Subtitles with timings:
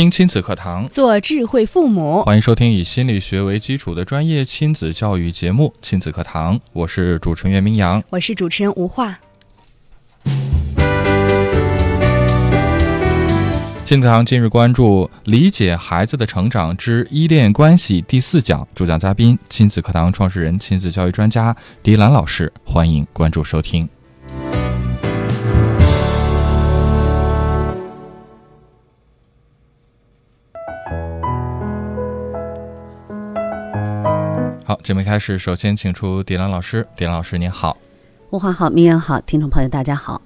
[0.00, 2.22] 听亲子课堂，做智慧父母。
[2.22, 9.18] 欢迎收听以心理学为基础的专业亲子教育节目《亲子课堂》，我是主持人袁明阳，我是主持人吴化。
[13.84, 23.86] 亲子课堂今日关注理解孩子的成长之依恋关系第四讲，主讲嘉宾亲子课堂创始人、亲子教育专家迪兰老师，欢迎关注收听。
[34.90, 36.84] 节目开始，首先请出迪兰老师。
[36.96, 37.76] 迪兰老师，您好。
[38.30, 40.20] 吴华好，明阳好，听众朋友大家好。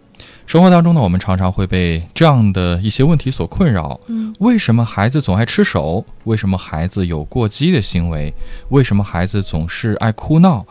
[0.47, 4.01] 生活当中呢，我们常常会被这样的一些问题所困扰。
[4.07, 6.03] 嗯，为什么孩子总爱吃手？
[6.25, 8.33] 为什么孩子有过激的行为？
[8.71, 10.65] 为什么孩子总是爱哭闹？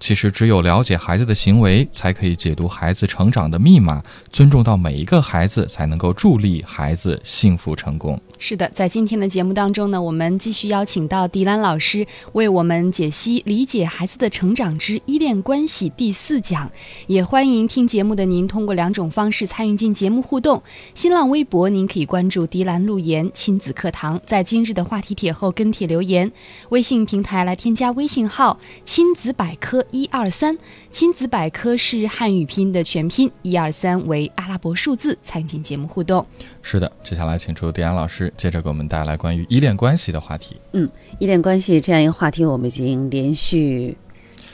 [0.00, 4.02] 其实，只有了解孩子的行为，才可以解读孩子成长的密码。
[4.32, 8.18] 尊重到每一个孩子，才能够助力孩子幸福成功。
[8.38, 16.72] 是的，在今天的节目当中呢，我们继续邀请到迪兰老师为我们解析《理解孩子的成长之依恋关系》第四讲。
[17.06, 20.62] 也欢迎听节目的您通过两种方式参与进节目互动：
[20.94, 26.26] 新浪微博，您可以关注“迪兰路言亲子课堂”，在今日的话题帖后跟帖留言；
[26.70, 30.56] 微信平台来添加微信号“亲子百科一二三”，
[30.90, 36.26] 亲子百科是汉语拼音的全拼，一二三为阿拉伯数字，参与进节目互动。
[36.62, 40.56] 是的，接下来请出迪安老师，接着给我们带来关于依恋关系的话题。
[40.72, 40.88] 嗯，
[41.18, 43.96] 依恋关系这样一个话题，我们已经连续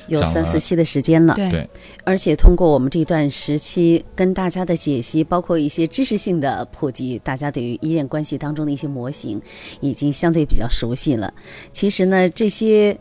[0.08, 1.34] 有三四期的时间了。
[1.34, 1.68] 对对，
[2.04, 9.40] 而且通过我们这段时期跟大家的解析，包括一些知识性的普及，大家对于依恋关系当中的一些模型
[9.80, 11.32] 已经相对比较熟悉了。
[11.72, 12.96] 其实呢，这些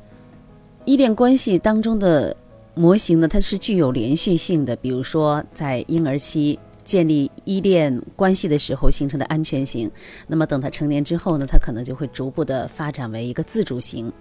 [0.85, 2.35] 依恋关系当中的
[2.75, 4.75] 模型呢，它是具有连续性的。
[4.75, 9.89] 比如说，在婴儿期建立依恋关系的时候形成的安全型，
[10.27, 14.13] 那么等他成年之后呢，他可能就会逐步的发展为一个自主型。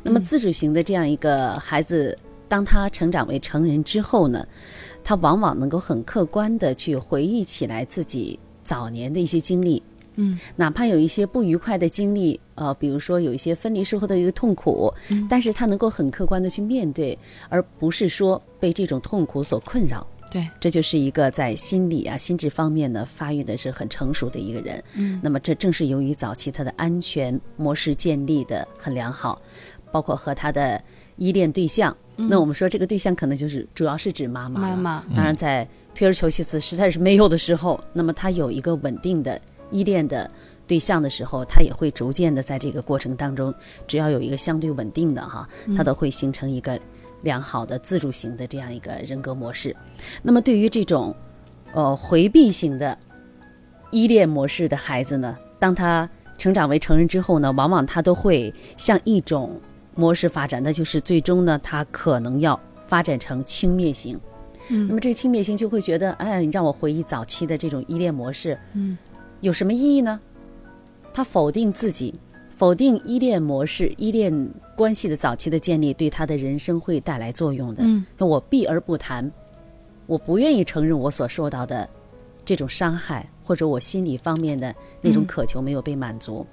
[0.00, 2.16] 那么自主型的这样一个孩子，
[2.46, 4.46] 当他成长为成人之后呢，
[5.02, 9.82] 他往往能够很客观的去回忆起来自己早年的一些经历。
[10.16, 17.18] 嗯，哪怕有一些不愉快的经历，呃，比如说有一些分离时候的一个痛苦，嗯但是他能够很客观的去面对，
[17.48, 20.06] 而不是说被这种痛苦所困扰。
[20.30, 24.82] 对，这就是一个在心理啊、心智方面呢发育的是很成熟的一个人。
[24.96, 29.40] 嗯，那么这正是由于早期他的安全模式建立的很良好，
[29.90, 30.82] 包括和他的
[31.16, 31.94] 依恋对象。
[32.16, 34.60] 那我们说这个对象可能就是主要是指妈妈。
[34.60, 39.40] 妈妈，当然，在退而求其次实在是没有的时候，那么他有一个稳定的
[39.72, 40.30] 依恋的
[40.66, 43.52] 对象的时候，他也会逐渐的在这个过程当中，
[43.86, 46.78] 只要有一个相对稳定的哈，他都会形成一个
[47.22, 49.74] 良好的自主型的这样一个人格模式。
[50.22, 51.14] 那么对于这种
[51.72, 52.96] 呃回避型的
[53.90, 56.08] 依恋模式的孩子呢，当他
[56.38, 59.60] 成长为成人之后呢，往往他都会向一种
[59.94, 64.18] 模式发展，那就是最终呢，他可能要发展成轻蔑型。
[64.68, 68.96] 嗯那么这个轻蔑型就会觉得，哎，你让我回忆早期的这种依恋模式，嗯，
[69.42, 70.18] 有什么意义呢？
[71.12, 72.14] 他否定自己，
[72.56, 74.32] 否定依恋模式、依恋
[74.76, 77.82] 关系的早期的建立对他的人生会带来作用的。
[77.84, 79.30] 嗯，我避而不谈，
[80.06, 81.86] 我不愿意承认我所受到的
[82.44, 86.46] 这种伤害，或者我心理方面的那种嗯渴求没有被满足。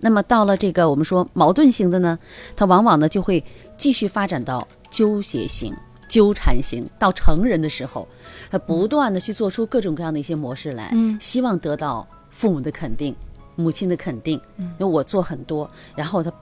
[0.00, 2.18] 那么到了这个我们说矛盾型的呢，
[2.54, 3.42] 他往往呢就会
[3.76, 5.74] 继续发展到纠结型、
[6.08, 6.88] 纠缠型。
[6.98, 8.06] 到成人的时候，
[8.50, 13.14] 他不断的去做出各种各样的一些模式来，嗯希望得到父母的肯定、
[13.56, 14.40] 母亲的肯定。
[14.56, 16.32] 嗯因为我做很多，然后他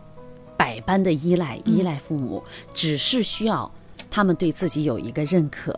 [0.56, 2.42] 百般的依赖，依赖父母，
[2.74, 3.70] 只是需要
[4.10, 5.72] 他们对自己有一个认可，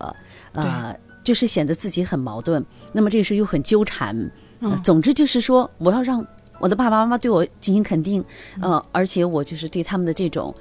[0.53, 2.65] 呃，就是显得自己很矛盾。
[2.93, 4.17] 那么这个时候又很纠缠，
[4.61, 6.25] 呃嗯总之就是说，我要让
[6.61, 8.25] 我的爸爸妈妈对我进行肯定，
[8.61, 10.55] 呃，而且我就是对他们的这种。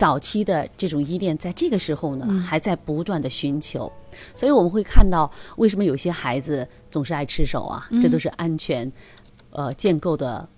[0.00, 2.40] 早期的这种依恋，在这个时候呢，嗯。
[2.40, 3.92] 还在不断的寻求，
[4.34, 7.86] 所以我们会看到，为什么有些孩子总是爱吃手啊？
[8.00, 8.90] 这都是安全，
[9.50, 10.48] 呃，建构的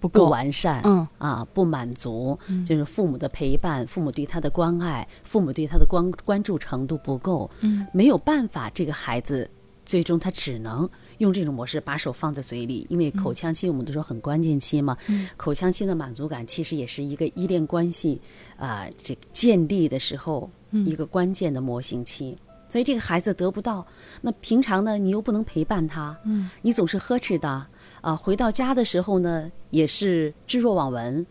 [0.00, 1.06] 不不够，完善，嗯。
[1.18, 2.36] 啊，不满足，
[2.66, 9.48] 就是父母的陪伴，父母对他的关爱，父母对他的关关注程度不够，嗯，没有办法，这个孩子
[9.86, 14.96] 最终他只能用这种模式把手放在嘴里，因为口腔期我们都说很关键期嘛，
[15.36, 18.20] 口腔期的满足感其实也是一个依恋关系
[18.56, 22.36] 啊、这个建立的时候一个关键的模型期。
[22.66, 23.86] 所以这个孩子得不到，
[24.20, 27.64] 那平常呢，你又不能陪伴他，嗯，你总是呵斥他，
[28.00, 31.24] 啊，回到家的时候呢，也是置若罔闻，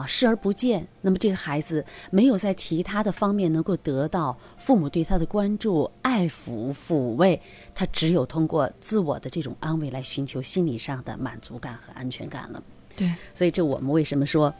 [0.00, 0.86] 啊，视而不见。
[1.02, 7.40] 那么这个孩子没有在其他的方面能够得到父母对他的关注、爱抚、抚慰，
[7.74, 12.62] 他只有通过自我的这种安慰来寻求心理上的满足感和安全感了。
[12.96, 14.52] 对，所以这我们为什么说，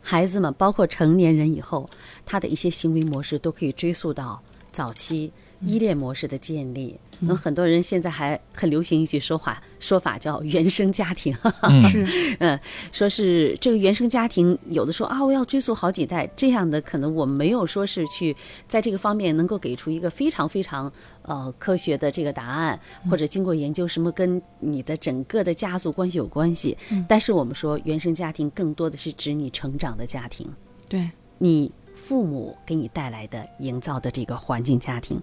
[0.00, 1.88] 孩子们包括成年人以后，
[2.26, 4.42] 他的一些行为模式都可以追溯到
[4.72, 6.98] 早期依恋模式的建立。
[7.20, 11.34] 那、很多人现在还很流行一句说法，说法叫原生家庭。
[11.90, 12.58] 是，嗯，
[12.90, 18.34] 说是这个原生家庭，有的说啊，我要追溯好几代，这样的可能我们没有说是去
[18.66, 20.90] 在这个方面能够给出一个非常非常
[21.22, 22.78] 呃科学的这个答案，
[23.10, 26.76] 或者经过研究什么跟你的整个的家族关系有关系。
[27.06, 30.48] 但是我们说原生家庭更多的是指你成长的家庭，
[30.88, 35.20] 对，你父母给你带来的营造的这个环境家庭。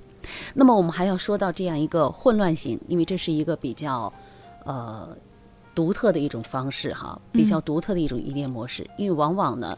[0.53, 4.11] 那么我们还要说到这样一个混乱型，因为这是一个比较
[4.65, 5.09] 呃
[5.75, 8.89] 独特的一种方式哈，比较独特的一种依恋模式。
[8.97, 9.77] 因为往往呢，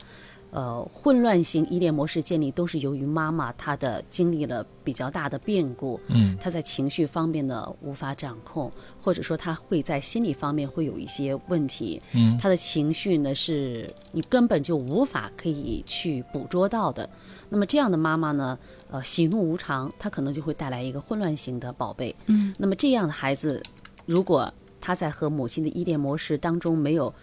[0.51, 17.07] 呃，混乱型依恋模式建立都是由于妈妈她的经历了比较大的变故，嗯，她在情绪方面呢无法掌控，或者说她会在心理方面会有一些问题，嗯，她的情绪呢是你根本就无法可以去捕捉到的。
[17.49, 18.57] 那么这样的妈妈呢，
[18.89, 22.15] 呃，喜怒无常，她可能就会带来一个混乱型的宝贝。
[22.25, 23.61] 嗯，那么这样的孩子，
[24.05, 24.51] 如果
[24.81, 27.13] 他在和母亲的依恋模式当中没有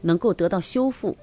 [0.00, 1.14] 能够得到修复，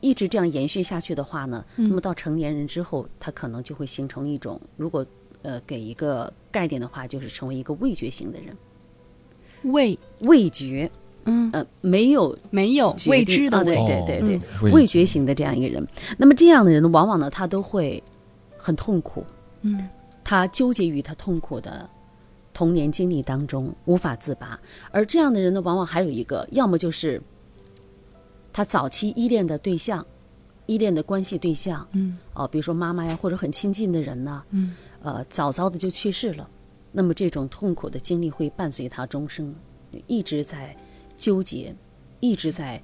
[0.00, 5.04] 一直这样延续下去的话呢，那么到成年人之后，他可能就会形成一种，如果
[5.42, 8.56] 呃给一个概念的话，就是成为一个味觉型的人，
[9.72, 10.90] 味，味觉，
[11.24, 15.04] 嗯，呃，没有没有未知的啊对对对对味觉。
[15.04, 15.86] 型的这样一个人。
[16.16, 18.02] 那么这样的人呢，往往呢他都会
[18.56, 19.24] 很痛苦，
[19.62, 19.88] 嗯，
[20.24, 21.88] 他纠结于他痛苦的
[22.54, 24.58] 童年经历当中无法自拔。
[24.90, 27.20] 而这样的人呢，往往还有一个，要么就是
[28.52, 30.04] 他早期依恋的对象、
[30.66, 36.48] 依恋的关系对象，嗯，哦、比如说妈妈呀，或者很亲近的人呢，嗯，呃，早早的就去世了。
[36.92, 39.54] 那么这种痛苦的经历会伴随他终生，
[40.08, 40.76] 一直在
[41.16, 41.74] 纠结，
[42.18, 42.82] 一直在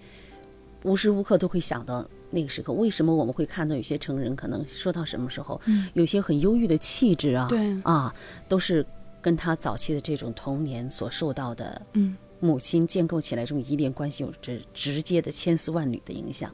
[0.84, 2.72] 无时无刻都会想到那个时刻。
[2.72, 5.60] 为什么我们会看到有些成人可能说到什么时候，
[5.94, 8.14] 有些很忧郁的气质啊，对啊，
[8.48, 8.86] 都是
[9.20, 16.50] 跟他早期的这种童年所受到的，嗯，母亲建构起来这种依恋关系有着直接的千丝万缕的影响。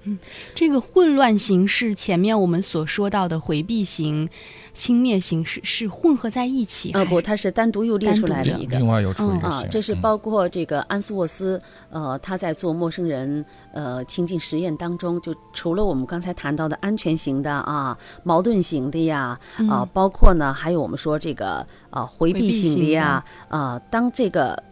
[0.55, 4.29] 这个混乱型是前面我们所说到的回避型、
[4.75, 6.93] 轻蔑型，是是混合在一起？
[6.93, 8.79] 呃，不，它是单独又列出来的一个。
[8.79, 19.39] 另外又出一个啊，这是包括这个安斯沃斯，呃，他在做陌生人呃亲近实验当中，就除了我们刚才谈到的安全型的啊、矛盾型的呀，
[19.69, 24.63] 啊、包括呢还有我们说这个啊回避型的呀，啊，当这个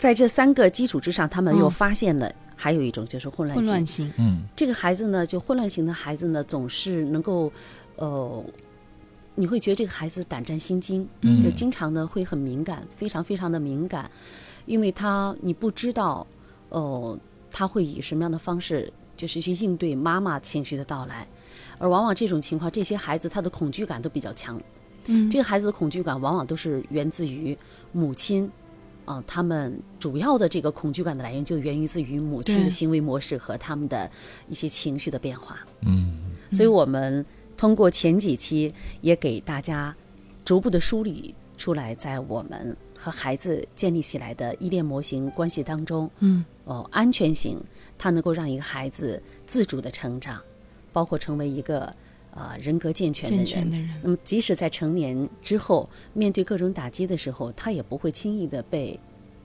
[0.00, 3.66] 在这三个基础之上，他们又嗯发现了还有一种就是混乱型。
[3.66, 4.12] 混乱型？
[4.16, 7.52] 嗯这个孩子呢，就混乱型的孩子呢，总是能够，
[7.96, 8.42] 呃，
[9.34, 14.10] 你会觉得这个孩子胆战心惊，嗯就经常呢会很敏感，非常非常的敏感，
[14.64, 16.26] 因为他你不知道，
[16.70, 17.18] 呃，
[17.50, 21.28] 他会以什么样的方式，就是去应对妈妈情绪的到来，
[21.78, 24.58] 而往往这种情况，这些孩子他的恐惧感都比较强，
[25.08, 27.54] 嗯这个孩子的恐惧感往往都是源自于
[27.92, 28.50] 母亲。
[29.10, 34.08] 啊、他们主要的这个恐惧感的来源就源于自于母亲的行为模式和他们的
[34.48, 35.58] 一些情绪的变化。
[35.80, 37.26] 嗯所以我们
[37.56, 39.92] 通过前几期也给大家
[40.44, 47.60] 逐步的梳理出来，在我们和孩子建立起来的依恋模型关系当中，嗯，哦，安全型
[47.98, 50.40] 它能够让一个孩子自主的成长，
[50.92, 51.92] 包括成为一个
[52.34, 53.44] 呃人格健全的人。
[53.44, 58.98] 健全的人，那么，即使在成年之后，面对各种打击的时候，他也不会轻易的被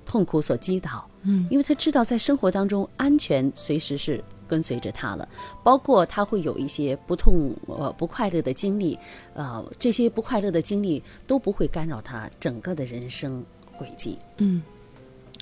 [0.06, 5.28] 痛苦所击倒，嗯，因为他知道在生活当中，安全随时是跟随着他了。
[5.64, 8.98] 包括他会有一些不痛呃不快乐的经历，
[9.34, 13.44] 呃，这些不快乐的经历都不会干扰他整个的人生
[13.78, 14.18] 轨迹。
[14.38, 14.62] 嗯。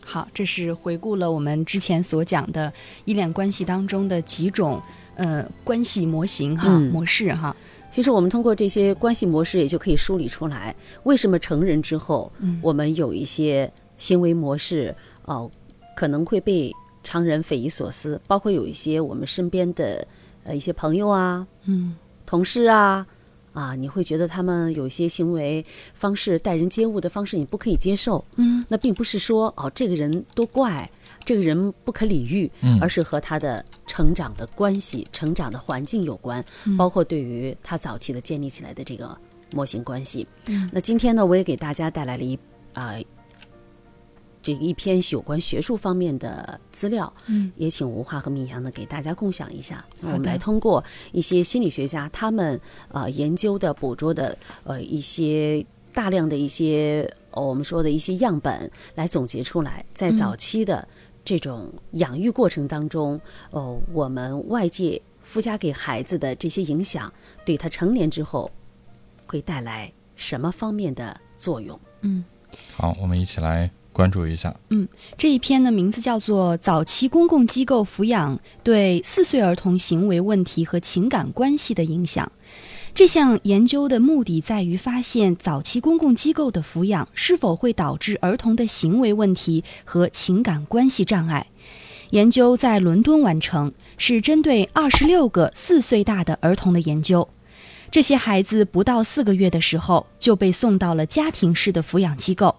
[0.06, 2.72] 好，这是回顾了我们之前所讲的
[3.06, 4.82] 依恋关系当中的几种
[5.16, 6.92] 呃关系模型哈、嗯。
[6.92, 7.56] 模式哈，
[7.90, 12.60] 其实我们通过这些关系模式，也就可以梳理出来，为什么成人之后，嗯。
[12.62, 15.50] 我们有一些行为模式，哦、
[15.96, 16.72] 可能会被
[17.04, 20.06] 常人匪夷所思，包括有一些我们身边的
[20.44, 21.96] 呃一些朋友啊、嗯。
[22.26, 23.06] 同事啊，
[23.54, 28.24] 啊，你会觉得他们有一些行为方式、待人接物的方式你不可以接受。
[28.38, 30.90] 嗯，那并不是说哦这个人多怪，
[31.24, 32.80] 这个人不可理喻，嗯。
[32.82, 36.44] 而是和他的成长的关系、成长的环境有关，
[36.76, 39.16] 包括对于他早期的建立起来的这个
[39.52, 40.26] 模型关系。
[40.48, 40.68] 嗯。
[40.74, 42.36] 那今天呢，我也给大家带来了一
[42.74, 42.96] 啊、
[44.42, 49.86] 这一篇有关学术方面的资料，嗯，也请吴化和米阳呢给大家共享一下。
[50.02, 60.88] 我们来通过一些心理学家他们呃研究的、捕捉的呃一些大量的一些、呃我们说的一些样本来总结出来，在早期的
[61.26, 63.20] 这种养育过程当中，
[63.52, 67.12] 哦，我们外界附加给孩子的这些影响，
[67.46, 68.52] 对他成年之后
[69.26, 71.80] 会带来什么方面的作用？
[72.02, 72.24] 嗯
[72.76, 74.56] 好，我们一起来关注一下。
[74.70, 74.88] 嗯
[75.18, 82.26] 这一篇的名字叫做《早期公共机构抚养对四岁儿童行为问题和情感关系的影响》。
[82.96, 91.48] 这项研究的目的在于发现早期公共机构的抚养是否会导致儿童的行为问题和情感关系障碍。
[92.12, 97.28] 研究在伦敦完成，是针对二十六个四岁大的儿童的研究。
[97.90, 102.58] 这些孩子不到四个月的时候就被送到了家庭式的抚养机构，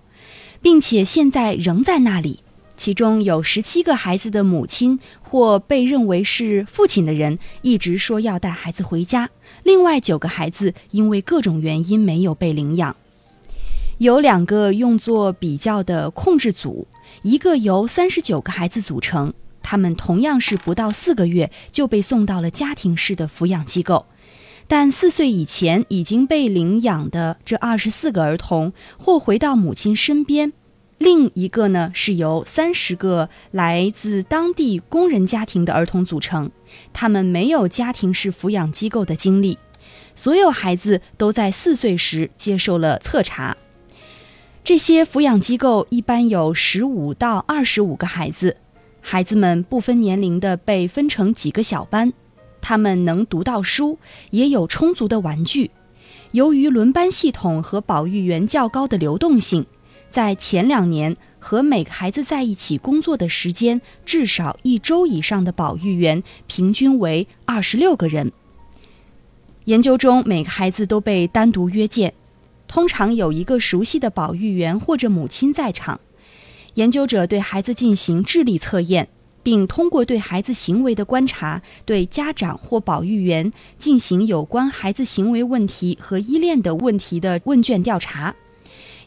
[0.61, 2.41] 并且现在仍在那里。
[2.77, 9.31] 其中有十七个孩子的母亲或被认为是父亲的人一直说要带孩子回家，
[9.65, 12.95] 另外九个孩子因为各种原因没有被领养。
[13.99, 16.87] 有两个用作比较的控制组，
[17.23, 24.07] 一个由三十九个孩子组成，他们同样是不到四个月就被送到了家庭式的抚养机构。
[24.67, 30.53] 但四岁以前已经被领养的这二十四个儿童，或回到母亲身边，
[31.05, 36.51] 另一个呢是由三十个来自当地工人家庭的儿童组成，
[36.95, 39.59] 他们没有家庭式抚养机构的经历。
[40.15, 43.55] 所有孩子都在四岁时接受了测查。
[44.65, 48.57] 这些抚养机构一般有十五到二十五个孩子，
[49.03, 52.15] 孩子们不分年龄的被分成几个小班，
[52.63, 53.99] 他们能读到书，
[54.31, 55.71] 也有充足的玩具。
[56.33, 59.67] 由于轮班系统和保育员较高的流动性，
[60.15, 68.31] 在前两年和每个孩子在一起工作的时间至少一周以上的保育员平均为二十六个人。
[69.65, 72.15] 研究中，每个孩子都被单独约见，
[72.69, 75.99] 通常有一个熟悉的保育员或者母亲在场。
[76.75, 79.09] 研究者对孩子进行智力测验，
[79.43, 88.37] 并通过对孩子行为的观察，对家长或保育员进行有关孩子行为问题和依恋的问题的问卷调查。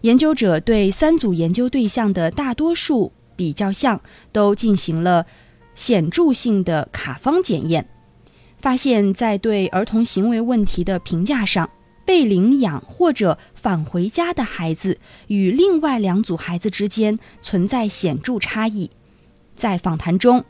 [0.02, 4.02] 研究者对三组研究对象的大多数比较项
[4.32, 5.26] 都进行了
[5.76, 7.88] 显著性的卡方检验，
[8.60, 11.70] 发现，在对儿童行为问题的评价上，
[12.06, 18.90] 被领养或者返回家的孩子与另外两组孩子之间存在显著差异。
[19.56, 20.46] 在访谈中，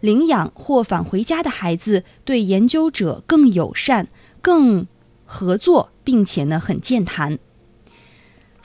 [0.00, 4.08] 领养或返回家的孩子对研究者更友善、
[4.40, 4.86] 更
[5.24, 7.38] 合作，并且呢很健谈。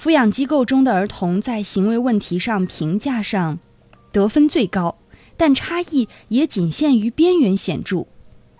[0.01, 3.59] 抚养机构中的儿童在行为问题上评价上
[4.13, 4.97] 得分最高，
[5.35, 8.05] 但差异也仅限于边缘显著。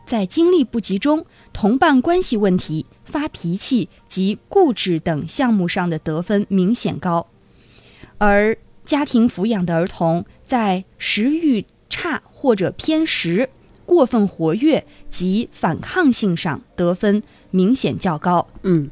[0.05, 7.27] 在精力不集中、同伴关系问题、发脾气及固执等项目上的得分明显高，
[8.17, 13.49] 而家庭抚养的儿童在食欲差或者偏食、
[13.85, 18.45] 过分活跃及反抗性上得分明显较高。
[18.63, 18.89] 嗯，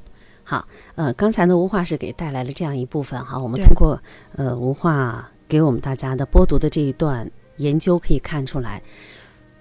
[0.50, 4.02] 好，呃，刚才呢，吴化是给带来了这样一部分哈，我们通过
[4.38, 8.82] 呃吴化给我们大家的播读的这一段研究可以看出来，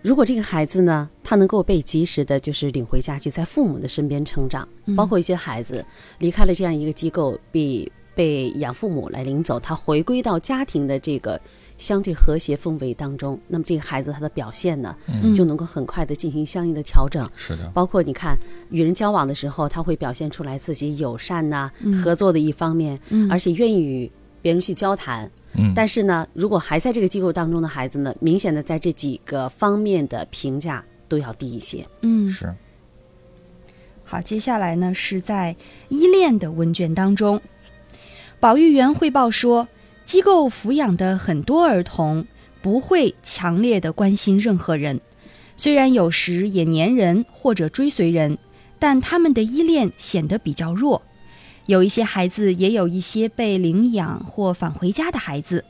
[0.00, 5.84] 如果这个孩子呢，他能够被及时的，就是领回家去，在父母的身边成长，包括一些孩子
[6.18, 11.40] 离开了这样一个机构，被被养父母来领走，他回归到家庭的这个
[11.78, 15.34] 相对和谐氛围当中，那么这个孩子他的表现呢，嗯。
[15.34, 17.28] 就能够很快的进行相应的调整。
[17.36, 18.36] 是的，包括你看
[18.70, 21.94] 与人交往的时候，他会表现出来自己友善呐、嗯。
[22.02, 23.30] 合作的一方面，嗯。
[23.30, 25.30] 而且愿意与别人去交谈。
[25.58, 31.86] 嗯，但是呢，如果还在这个机构当中的孩子呢，明显的在这几个方面的评价都要低一些。
[32.02, 32.54] 嗯，是。
[34.04, 35.56] 好，接下来呢是在
[35.88, 37.40] 依恋的问卷当中，
[38.38, 39.66] 保育员汇报说，
[40.06, 42.26] 机构抚养的很多儿童
[42.62, 45.00] 不会强烈的关心任何人，
[45.56, 48.38] 虽然有时也粘人或者追随人，
[48.78, 51.02] 但他们的依恋显得比较弱。
[51.66, 55.64] 有一些孩子也有一些被领养或返回家的孩子，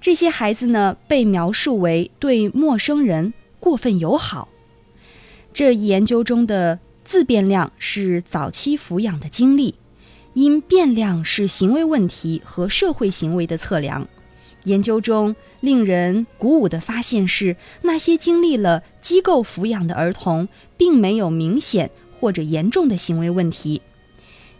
[0.00, 4.48] 这些孩子呢被描述为对陌生人过分友好。
[5.52, 9.74] 这一研究中的自变量是早期抚养的经历，
[10.32, 14.06] 因变量是行为问题和社会行为的测量。
[14.64, 23.80] 研究中令人鼓舞的发现是，那些经历了机构抚养的儿童，并没有明显或者严重的行为问题。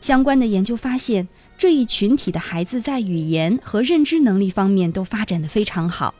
[0.01, 6.15] 相关的研究发现，这一群体的孩子在语言和认知能力方面都发展得非常好，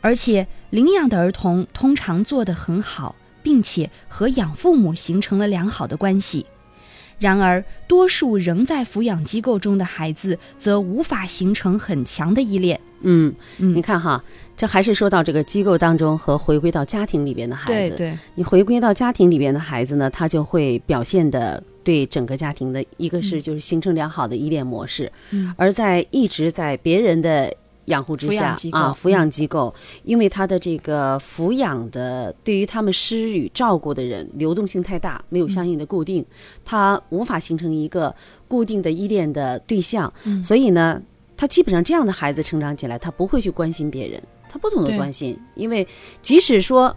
[0.00, 3.14] 而且领养的儿童通常做得很好，
[3.44, 6.44] 并且和养父母形成了良好的关系。
[7.18, 12.78] 然而，多数仍在抚养机构中的孩子则无法形成很强的依恋。
[13.00, 13.74] 嗯，嗯。
[13.74, 14.22] 你看哈，
[14.56, 17.96] 这还是说到这个机构当中和回归到家庭里边的孩子。
[17.96, 25.54] 对对，你回归到家庭里边的孩子呢，他就会表现的对整个家庭的一个是就是形成良好的依恋模式，嗯。
[25.56, 27.52] 而在一直在别人的
[27.86, 29.74] 养护之下抚养机构啊，抚养机构，
[30.04, 36.24] 因为他的这个抚养的对于他们施予照顾的人流动性太大，没有相应的固定，
[36.64, 38.14] 他无法形成一个
[38.46, 41.00] 固定的依恋的对象，嗯所以呢，
[41.36, 45.86] 他基本上这样的孩子成长起来，他不会去关心别人，他不懂得关心，因为
[46.22, 46.94] 即使说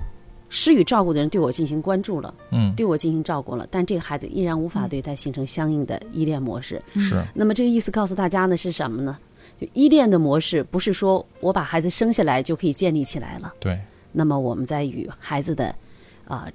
[0.49, 2.33] 施予照顾的人对我进行关注了。
[2.51, 6.81] 嗯，对我进行照顾了，但这个孩子依然无法对他形成相应的依恋模式。
[6.95, 9.15] 是，那么这个意思告诉大家呢是什么呢？
[9.59, 13.53] 就依恋的模式不是说我把孩子生下来就可以建立起来了。
[13.59, 13.77] 对，
[14.11, 15.75] 那么我们在与孩子的
[16.25, 16.47] 啊、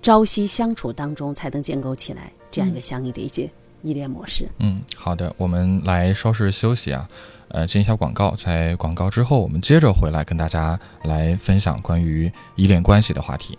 [0.00, 3.50] 朝夕相处当中，才能建构起来这样一个相应的一些
[3.82, 4.48] 依恋模式。
[4.58, 7.08] 嗯，好的，我们来稍事休息啊，
[7.48, 13.58] 呃，进一下广告，在广告之后，我们接着回来跟大家来分享关于依恋关系的话题。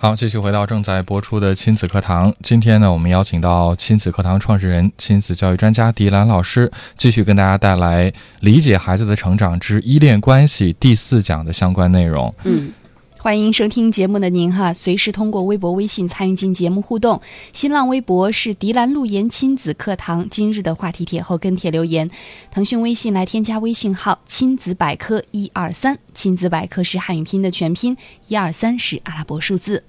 [0.00, 2.32] 好，继续回到正在播出的亲子课堂。
[2.40, 12.32] 今天呢，我们邀请到亲子课堂创始人、亲子教育专家迪兰老师，继续跟大家带来《理解孩子的成长之依恋关系》第四讲的相关内容。
[12.44, 12.72] 嗯，
[13.18, 17.20] 欢迎收听节目的您哈，随时通过微博、微信参与进节目互动。
[17.52, 22.08] 新浪微博是迪兰路言亲子课堂，今日的话题帖后跟帖留言。
[22.52, 27.96] 腾讯微信来添加微信号“亲子百科一二三”，亲子百科是汉语拼音的全拼，
[28.28, 29.82] 一二三是阿拉伯数字。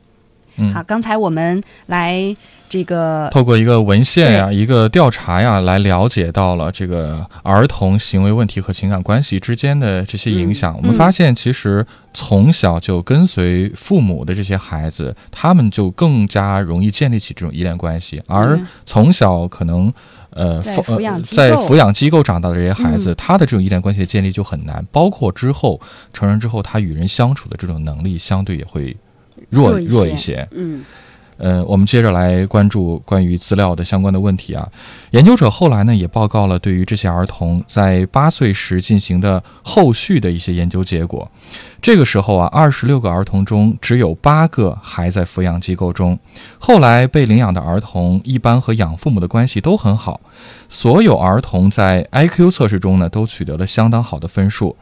[0.59, 0.73] 嗯。
[0.73, 2.35] 好，刚才我们来
[2.69, 10.75] 这个透过一个文献呀、一个调查呀，来了解到了这个儿童行为问题和情感关系之间的这些影响。
[10.77, 19.91] 我们发现，其实从小就跟随父母的这些孩子，他们就更加容易建立起这种依恋关系，而嗯从小可能。
[20.31, 23.15] 呃，抚养机在构抚养机构长大的这些孩子，嗯。
[23.17, 25.81] 他的这种依恋关系的建立就很难，包括之后
[26.13, 28.95] 成人之后，他与人相处的这种能力相对也会
[29.49, 30.47] 弱弱一些弱一些。
[30.51, 30.83] 嗯
[31.41, 34.67] 呃，我们接着来关注关于资料的相关的问题啊。
[35.11, 41.31] 研究者后来呢也报告了对于这些儿童在八岁时进行的后续的一些研究结果。
[41.81, 46.19] 这个时候啊，二十六个儿童中只有八个还在抚养机构中。
[46.57, 50.19] 后来被领养的儿童一般和养父母的关系都很好，
[50.67, 54.75] 所有儿童在 IQ 测试中呢都取得了相当好的分数。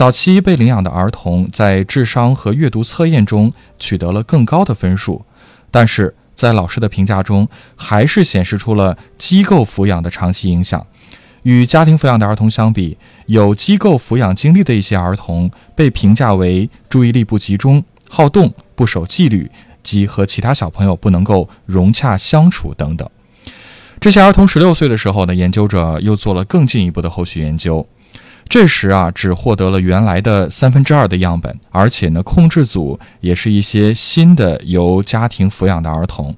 [0.00, 5.22] 早期被领养的儿童在智商和阅读测验中取得了更高的分数。
[5.70, 10.86] 但是在老师的评价中，还是显示出了机构抚养的长期影响。
[11.42, 19.50] 与家庭抚养的儿童相比，有机构抚养经历的一些儿童被评价为注意力不集中、好动、不守纪律
[19.82, 23.06] 及和其他小朋友不能够融洽相处等等。
[24.00, 27.86] 这些儿童十六岁的时候呢，研究者又做了更进一步的后续研究。
[28.50, 36.34] 这时啊，只获得了原来的三分之二的样本，而且呢，控制组也是一些新的由家庭抚养的儿童。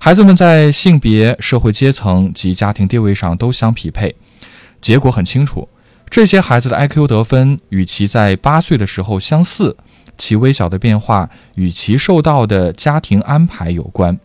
[0.00, 4.12] 孩子们在性别、社会阶层及家庭地位上都相匹配。
[4.80, 5.68] 结果很清楚，
[6.10, 9.76] 这些孩子的 IQ 得分与其在八岁的时候相似，
[10.18, 14.18] 其微小的变化与其受到的家庭安排有关，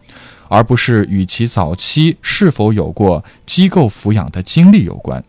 [0.48, 5.24] 而不是与其早期是否有过机构抚养的经历有关。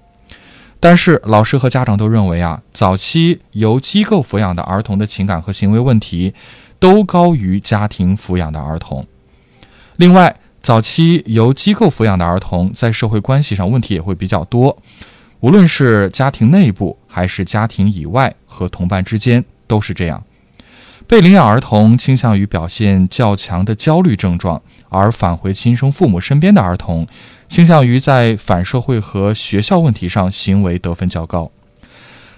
[0.82, 6.32] 但是，老师和家长都认为啊，早期由机构抚养的儿童的情感和行为问题
[6.78, 9.06] 都高于家庭抚养的儿童。
[9.96, 14.76] 另外，早期由机构抚养的儿童在社会关系上问题也会比较多，
[15.40, 20.24] 无论是家庭内部还是家庭以外和同伴之间都是这样。
[21.06, 27.06] 被领养儿童倾向于表现较强的焦虑症状，而返回亲生父母身边的儿童，
[27.48, 31.50] 倾向于在反社会和学校问题上行为得分较高。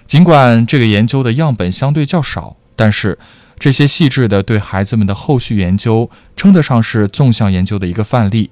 [0.07, 3.17] 尽管这个研究的样本相对较少，但是
[3.59, 8.49] 这些细致的对孩子们的后续研究，称得上是纵向研究的一个范例。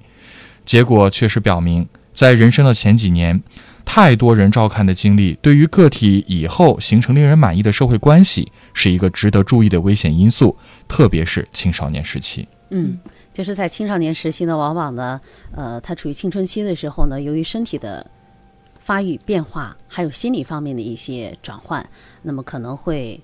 [0.64, 3.42] 结果确实表明，在人生的前几年，
[3.84, 10.56] 太多人照看的经历，对于个体以后形成令人满意的社会关系，是一个值得注意的危险因素，
[10.88, 12.46] 特别是青少年时期。
[12.70, 12.96] 嗯，
[13.32, 15.20] 就是在青少年时期呢，往往呢，
[15.52, 18.06] 呃，他处于青春期的时候呢，由于身体的
[18.80, 21.88] 发育变化，还有心理方面的一些转换，
[22.22, 23.20] 那么可能会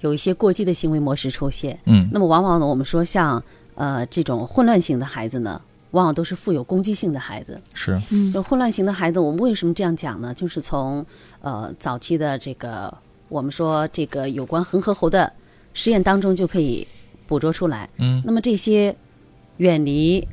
[0.00, 1.78] 有一些过激的行为模式出现。
[1.86, 3.42] 嗯那么往往呢，我们说像
[3.74, 5.60] 呃这种混乱型的孩子呢，
[5.92, 7.58] 往往都是富有攻击性的孩子。
[7.74, 10.34] 是，嗯就混乱型的孩子，我们为什么这样讲呢？
[10.34, 11.04] 就是从
[11.40, 12.92] 呃早期的这个
[13.28, 15.32] 我们说这个有关恒河猴的
[15.74, 16.86] 实验当中就可以
[17.26, 17.88] 捕捉出来。
[17.98, 18.94] 嗯那么这些
[19.58, 20.26] 远离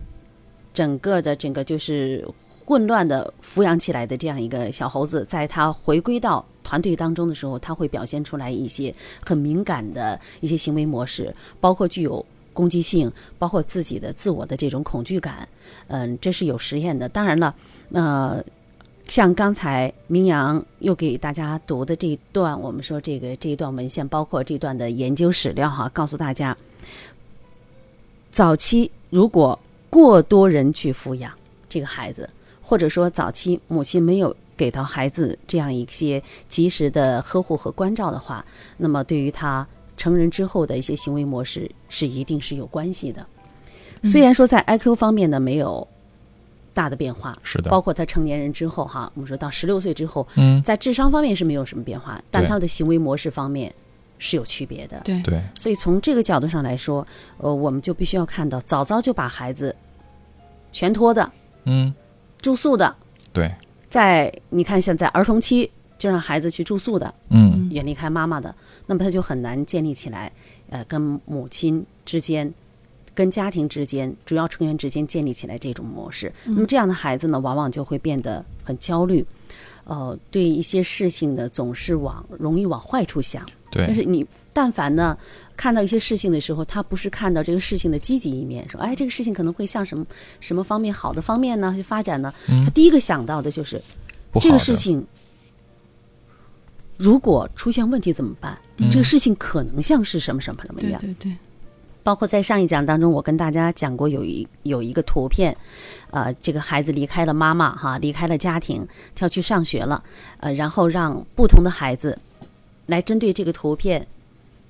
[0.73, 2.27] 整个的整个就是
[2.65, 15.47] 混乱的抚养起来的这样一个小猴子，在他回归到团队当中的时候，他会表现出来一些很敏感的一些行为模式，包括具有攻击性，包括自己的自我的这种恐惧感。
[15.88, 17.07] 嗯，这是有实验的。
[17.07, 17.53] 当然了，
[17.91, 18.43] 呃。
[19.07, 26.57] 像刚才明阳又给大家读的这一段，我们说这个这一段文献，包括这段的研究史料哈，告诉大家，
[28.36, 29.58] 早期如果
[29.89, 31.32] 过多人去抚养
[31.69, 32.30] 这个孩子，
[32.62, 38.45] 或者说早期母亲没有给到孩子这样一些及时的呵护和关照的话，
[38.76, 43.26] 那么对于他成人之后的一些行为模式是一定是有关系的。
[44.04, 45.88] 虽然说在 IQ 方面呢没有
[46.74, 47.71] 大的变化，是的。
[47.71, 53.74] 包括他成年人之后哈，我们说到十六岁之后，嗯，在智商方面是没有什么变化，但他的行为模式方面
[54.17, 54.99] 是有区别的。
[55.04, 57.06] 对对，所以从这个角度上来说，
[57.38, 59.75] 呃，我们就必须要看到，早早就把孩子
[60.71, 61.32] 全托的、
[61.65, 61.93] 嗯，
[62.41, 62.95] 住宿的，
[63.32, 63.54] 对，
[63.89, 68.54] 在你看现在儿童期就让孩子去住宿的，嗯远离开妈妈的，
[68.86, 70.32] 那么他就很难建立起来，
[70.69, 72.54] 呃，跟母亲之间。
[73.13, 79.25] 跟家庭之间、主要成员之间建立起来这种模式，那么这样的孩子呢，往往就会变得很焦虑，
[79.86, 83.41] 呃，对一些事情呢，总是往容易往坏处想。
[83.75, 85.17] 对，就是你但凡呢
[85.57, 90.05] 看到一些事情的时候，他不是看到这个事情的积极一面，说哎这个事情可能会向什么
[90.39, 92.33] 什么方面好的方面呢去发展呢？
[92.63, 93.81] 他第一个想到的就是
[94.39, 95.05] 这个事情
[96.97, 98.57] 如果出现问题怎么办？
[98.89, 100.99] 这个事情可能像是什么什么什么样？
[101.01, 101.35] 对对对，
[102.03, 105.55] 包括在上一讲当中，我跟大家讲过有一有一个图片，
[106.11, 110.01] 呃，这个孩子离开了妈妈哈，离开了家庭，他要去上学了，
[110.39, 112.17] 呃，然后让不同的孩子
[112.86, 114.06] 来针对这个图片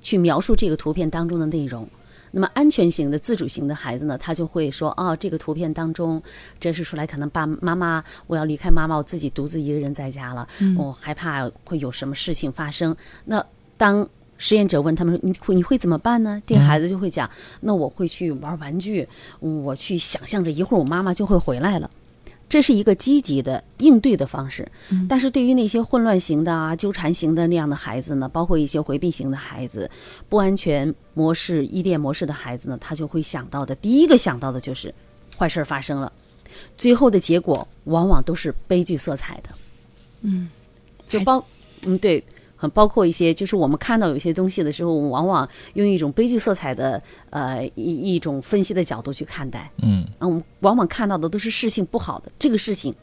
[0.01, 1.87] 去描述这个图片当中的内容。
[2.31, 6.21] 那么安全型的、自主型的孩子呢，他就会说：“哦，这个图片当中
[6.59, 10.45] 展示出来，可能爸妈妈我要离开妈妈，我自己独自一个人在家了，
[10.77, 13.41] 我害怕会有什么事情发生。”那
[13.77, 14.05] 当
[14.37, 17.29] 实验者问他们：“你会你会怎么办呢？”这个孩子就会讲
[17.61, 19.07] ：“那我会去玩玩具，
[19.39, 21.89] 我去想象着一会儿我妈妈就会回来了。”
[22.47, 24.69] 这是一个积极的应对的方式。
[25.09, 29.89] 但是对于那些混乱型的啊、纠缠型的那样的孩子呢，包括一些回避型的孩子、
[30.29, 34.93] 不安全模式、依恋模式的孩子呢，他就会想到的第一个想到的就是
[35.37, 36.11] 坏事儿发生了，
[36.77, 39.49] 最后的结果往往都是悲剧色彩的。
[40.21, 40.49] 嗯，
[41.07, 41.45] 就包
[41.81, 42.34] 嗯对，很
[42.71, 49.71] 包括一些，就是我们看到有些东西的时候，我们往往用一种悲剧色彩的呃一一种分析的角度去看待。
[49.81, 52.93] 嗯啊，我们往往看到的都是事情不好的，这个事情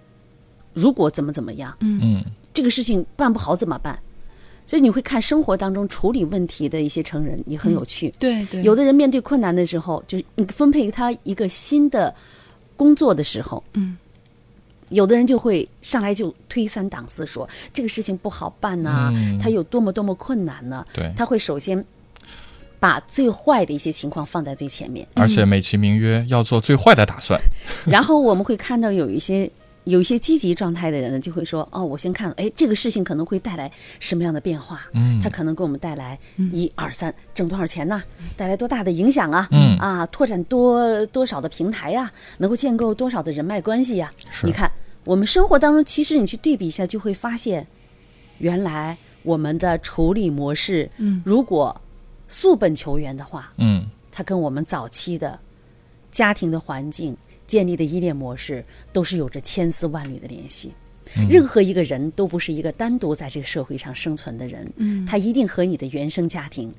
[0.72, 3.98] 如果怎么怎么样，嗯这个事情办不好怎么办？
[4.64, 8.14] 所以你会看生活当中处理问题的一些成人，也很有趣。
[8.18, 12.14] 对对，有的人面对困难的时候，就是你分配他一个新的
[12.76, 13.96] 工作的时候，嗯，
[14.92, 20.84] 有的人就会上来就推三挡四说这个事情不好办呐、嗯他有多么多么困难呢？
[20.92, 21.84] 对，他会首先
[22.78, 27.40] 把最坏的一些情况放在最前面，而且美其名曰要做最坏的打算。
[27.86, 29.50] 然后我们会看到有一些
[29.84, 34.82] 有一些积极状态的人呢，就会说哦，我先看，哎，这个事情可能会带来什么样的变化？
[34.94, 35.20] 嗯。
[35.20, 36.18] 它可能给我们带来
[36.52, 38.00] 一二三，挣多少钱呐？
[38.36, 39.48] 带来多大的影响啊？
[39.50, 39.76] 嗯。
[39.78, 44.46] 啊，拓展多多少的平台呀、能够建构多少的人脉关系呀、是。
[44.46, 44.70] 你看，
[45.04, 47.66] 我们生活当中，其实你去对比一下，就会发现，
[48.38, 51.20] 原来我们的处理模式，嗯。
[51.24, 51.78] 如果
[52.28, 53.84] 溯本求源的话，嗯。
[54.12, 55.36] 它跟我们早期的
[56.10, 57.16] 家庭的环境
[57.52, 60.72] 建立的依恋模式都是有着千丝万缕的联系。
[61.28, 66.72] 任何一个人都不是一个单独在这个社会上生存的人，嗯他一定和你的原生家庭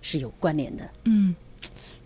[0.00, 0.90] 是有关联的。
[1.04, 1.34] 嗯，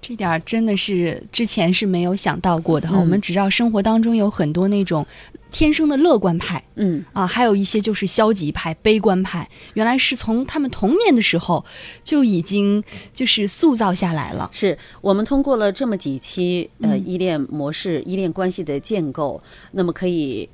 [0.02, 2.96] 这点儿真的是之前是没有想到过的哈。
[2.96, 5.06] 嗯我们只知道生活当中有很多那种
[5.52, 11.64] 天生的乐观派嗯，啊，还有一些就是消极派、悲观派，原来是从他们童年的时候
[12.04, 12.82] 就已经
[13.12, 14.48] 就是塑造下来了。
[14.52, 20.48] 是我们通过了这么几期呃嗯依恋模式、依恋关系的建构，那么可以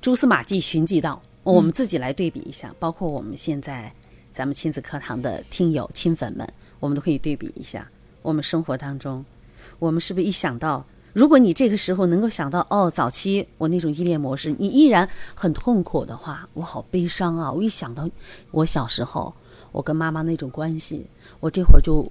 [0.00, 3.90] 蛛丝马迹寻迹到，我们自己来对比一下，包括我们现在
[4.30, 6.46] 咱们亲子课堂的听友亲粉们，
[6.80, 7.88] 我们都可以对比一下，
[8.22, 9.24] 我们生活当中，
[9.78, 10.84] 我们是不是一想到？
[11.12, 17.52] 如果你这个时候能够想到，哦，早期我那种依恋模式，你依然很痛苦的话，我好悲伤啊！
[17.52, 18.08] 我一想到
[18.50, 19.34] 我小时候，
[19.72, 21.04] 我跟妈妈那种关系，
[21.38, 22.10] 我这会儿就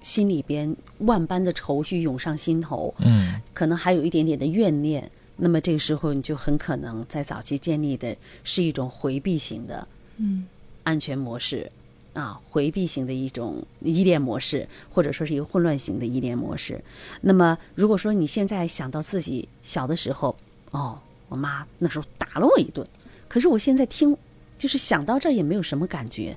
[0.00, 5.08] 心里边万般的愁绪涌上心头，嗯，可能还有一点点的怨念。
[5.36, 10.44] 那么这个时候，你就很可能在早期建立的是一种回避型的，嗯，
[10.82, 11.70] 安全模式，
[12.14, 16.82] 啊，回避型的一种依恋模式，或者说是一个混乱型的依恋模式。
[17.22, 20.36] 那么，如果说你现在想到自己小的时候，
[20.72, 20.98] 哦，
[21.28, 22.86] 我妈那时候打了我一顿，
[23.28, 24.14] 可是我现在听，
[24.58, 26.36] 就是想到这儿也没有什么感觉，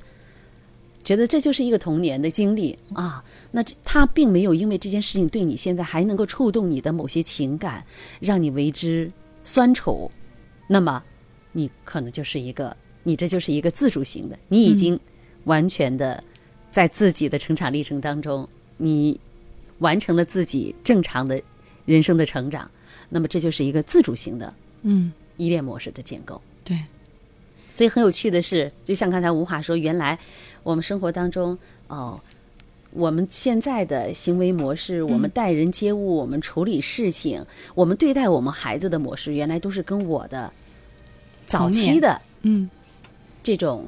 [1.04, 3.24] 觉得这就是一个童年的经历啊。
[3.52, 7.86] 那他并没有因为这件事情对你现在还能够触动你的某些情感，
[8.22, 9.12] 让你为之
[9.44, 10.10] 酸楚，
[10.68, 11.04] 那么
[11.52, 15.00] 你可能就是一个，你这就是一个自主型的，你已经
[15.46, 16.24] 完全的
[16.70, 19.20] 在自己的成长历程当中，你
[19.80, 21.42] 完成了自己正常的
[21.86, 22.70] 人生的成长，
[23.10, 26.42] 那么这就是一个自主型的嗯，依恋模式的建构。
[26.64, 26.78] 对，
[27.72, 30.18] 所以很有趣的是，就像刚才吴华说，原来
[30.64, 32.20] 我们生活当中，哦，
[32.92, 40.52] 我们现在的行为模式，我们待人接物，我们处理事情，我们对待我们孩子的模式，原来都是跟我的
[41.46, 42.70] 早期的嗯。
[43.44, 43.86] 这种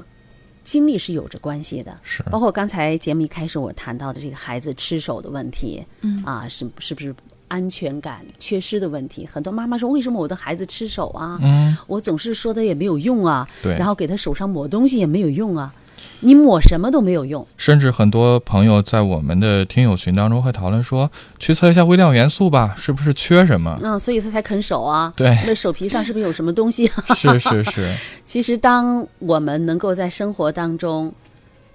[0.67, 1.95] 经历是有着关系的。
[2.03, 7.15] 是，包括刚才节目一开始我谈到的这个孩子吃手的问题，嗯啊，是是不是
[7.47, 9.25] 安全感缺失的问题？
[9.25, 11.39] 很多妈妈说，为什么我的孩子吃手啊？
[11.41, 15.73] 嗯，我总是说他也没有用啊，对然后给他手上抹东西也没有用啊，
[16.19, 17.45] 你抹什么都没有用。
[17.57, 23.77] 甚至很多朋友在我们的听友群当中会讨论说，去测一下微量元素吧，是不是缺什么？
[23.81, 25.13] 那、所以他才啃手啊。
[25.15, 27.03] 对，那手皮上是不是有什么东西、啊？
[27.15, 27.93] 是是是，
[28.25, 31.13] 其实，当我们能够在生活当中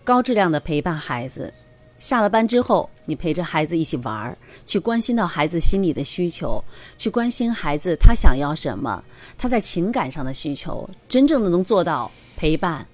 [0.04, 1.52] 高质量的陪伴孩子，
[1.98, 6.62] 下了班之后，你陪着孩子一起玩儿，去关心到孩子心理的需求，
[6.98, 9.02] 去关心孩子他想要什么，
[9.38, 12.84] 他在情感上的需求，真正的能做到陪伴，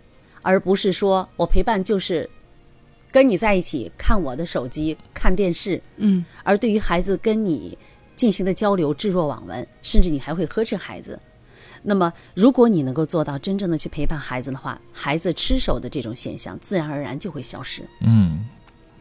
[0.43, 2.29] 而不是说我陪伴就是
[3.11, 7.77] 跟你在一起看我的手机、看电视，嗯而对于孩子跟你
[8.17, 11.19] 进行的交流置若罔闻，甚至你还会呵斥孩子。
[11.81, 17.83] 那么，如果你能够做到真正的去陪伴孩子的话，孩子吃手的这种现象自然而然就会消失。
[18.01, 18.45] 嗯，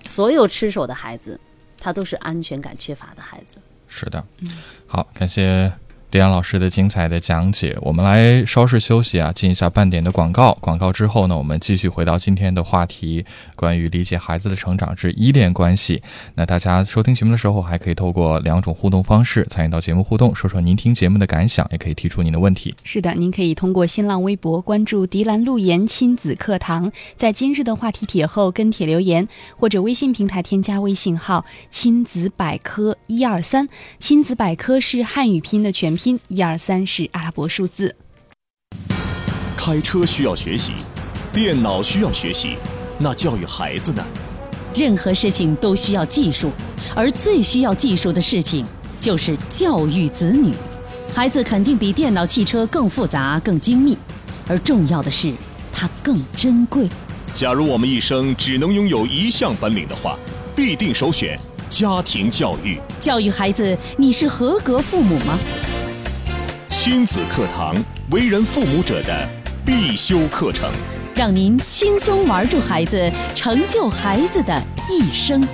[0.06, 1.40] 所有吃手的孩子，
[1.80, 3.58] 他都是安全感缺乏的孩子。
[3.88, 4.24] 是的。
[4.86, 5.72] 好，感谢
[6.10, 7.78] 李安老师的精彩的讲解。
[7.82, 10.58] 我们来稍事休息啊，进一下半点的广告。
[10.62, 13.26] 广告之后呢，我们继续回到今天的话题，
[13.58, 16.02] 关于理解孩子的成长之依恋关系。
[16.36, 22.74] 那大家收听节目的时候，还可以透过两种互动方式参与到节目互动，说说您听节目的感想，也可以提出您的问题。
[22.84, 33.68] 是的，您可以通过新浪微博关注“迪兰路言亲子课堂”，在今日的话题帖后跟帖留言，或者微信平台添加微信号“亲子百科一二三”，
[34.00, 37.94] 亲子百科是汉语拼音的全拼，一二三是阿拉伯数字。
[39.58, 40.72] 开车需要学习，
[41.34, 42.56] 电脑需要学习，
[42.98, 44.02] 那教育孩子呢？
[44.76, 46.52] 任何事情都需要技术，
[46.96, 48.66] 而最需要技术的事情
[49.02, 50.54] 就是教育子女。
[51.14, 53.98] 孩子肯定比电脑、汽车更复杂、更精密，
[54.48, 55.34] 而重要的是，
[55.74, 56.88] 它更珍贵。
[57.34, 60.18] 假如我们一生只能拥有一项本领的话，
[60.56, 61.38] 必定首选
[61.70, 62.80] 家庭教育。
[63.00, 65.38] 教育孩子，你是合格父母吗？
[66.90, 67.76] 亲子课堂，
[68.12, 69.28] 为人父母者的
[69.66, 70.72] 必修课程。
[71.14, 74.58] 让您轻松玩住孩子，成就孩子的
[74.90, 75.46] 一生。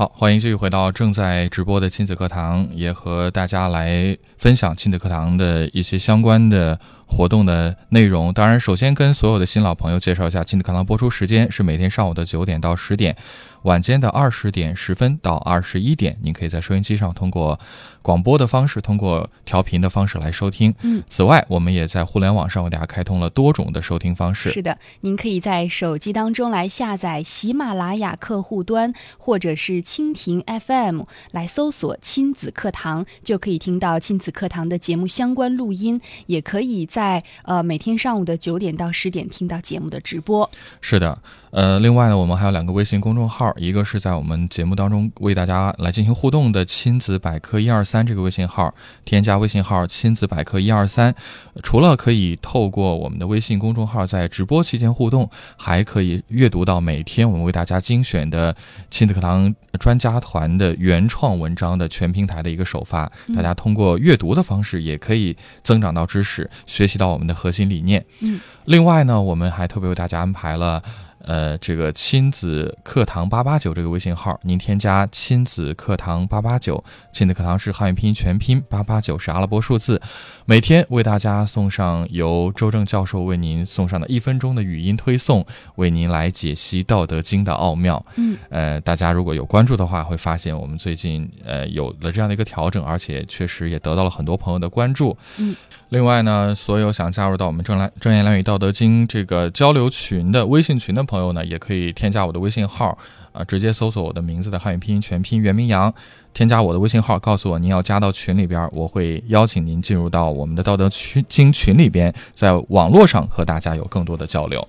[0.00, 8.32] 好，欢迎继续回到正在直播的亲子课堂，也和大家来分享亲子课堂的一些相关的活动的内容。
[8.32, 13.14] 当然，首先跟所有的新老朋友介绍一下，亲子课堂播出时间是每天上午的九点到十点。
[13.62, 17.58] 晚间的二十点十分到二十一点，您可以在收音机上通过
[18.02, 20.74] 广播的方式，通过调频的方式来收听。
[20.82, 24.50] 嗯，此外，我们也在互联网上为大家开通了多种的收听方式。
[24.50, 36.00] 是的，您可以在手机当中来下载喜马拉雅客户端，或者是蜻蜓 FM 来搜索“亲子课堂”，就可以听到亲子课堂的节目相关录音。
[36.26, 40.48] 也可以在呃每天上午的九点到十点听到节目的直播。
[40.80, 41.18] 是的，
[41.50, 51.14] 呃，另外呢，我们还有两个微信公众号，一个是在我们节目当中为大家来进行互动的“亲子百科一二三”这个微信号，添加微信号“亲子百科一二三”，
[51.62, 58.54] 除了可以透过我们的微信公众号在直播期间互动，还可以阅读到每天我们为大家精选的
[58.90, 63.10] 亲子课堂专家团的原创文章的全平台的一个首发。
[63.34, 68.04] 大家通过阅读的方式，也可以增长到知识，学习到我们的核心理念。
[68.20, 70.82] 嗯，另外呢，我们还特别为大家安排了。
[71.24, 80.00] 呃，这个亲子课堂八八九这个微信号，您添加亲子课堂八八九，亲子课堂是汉语拼音全拼，八八九是阿拉伯数字，
[80.44, 85.44] 每天为大家送上由周正教授为您送上的一分钟的语音推送，
[85.76, 88.04] 为您来解析《道德经》的奥妙。
[88.16, 95.16] 嗯，呃，大家如果有关注的话，会发现我们最近呃有了这样的一个调整，而且确实也得到了很多朋友的关注。
[95.36, 95.54] 嗯。
[95.90, 102.96] 另外呢，所有想加入到我们正来正言良语道德经这个交流群的微信群的朋友呢，也可以添加我的微信号，
[103.32, 105.92] 啊，直接搜索我的名字的汉语拼音全拼袁明阳，
[106.32, 114.66] 添加我的微信号，告诉我您要加到群里边，我会邀请您进入到我们的道德群经群里边，在网络上和大家有更多的交流。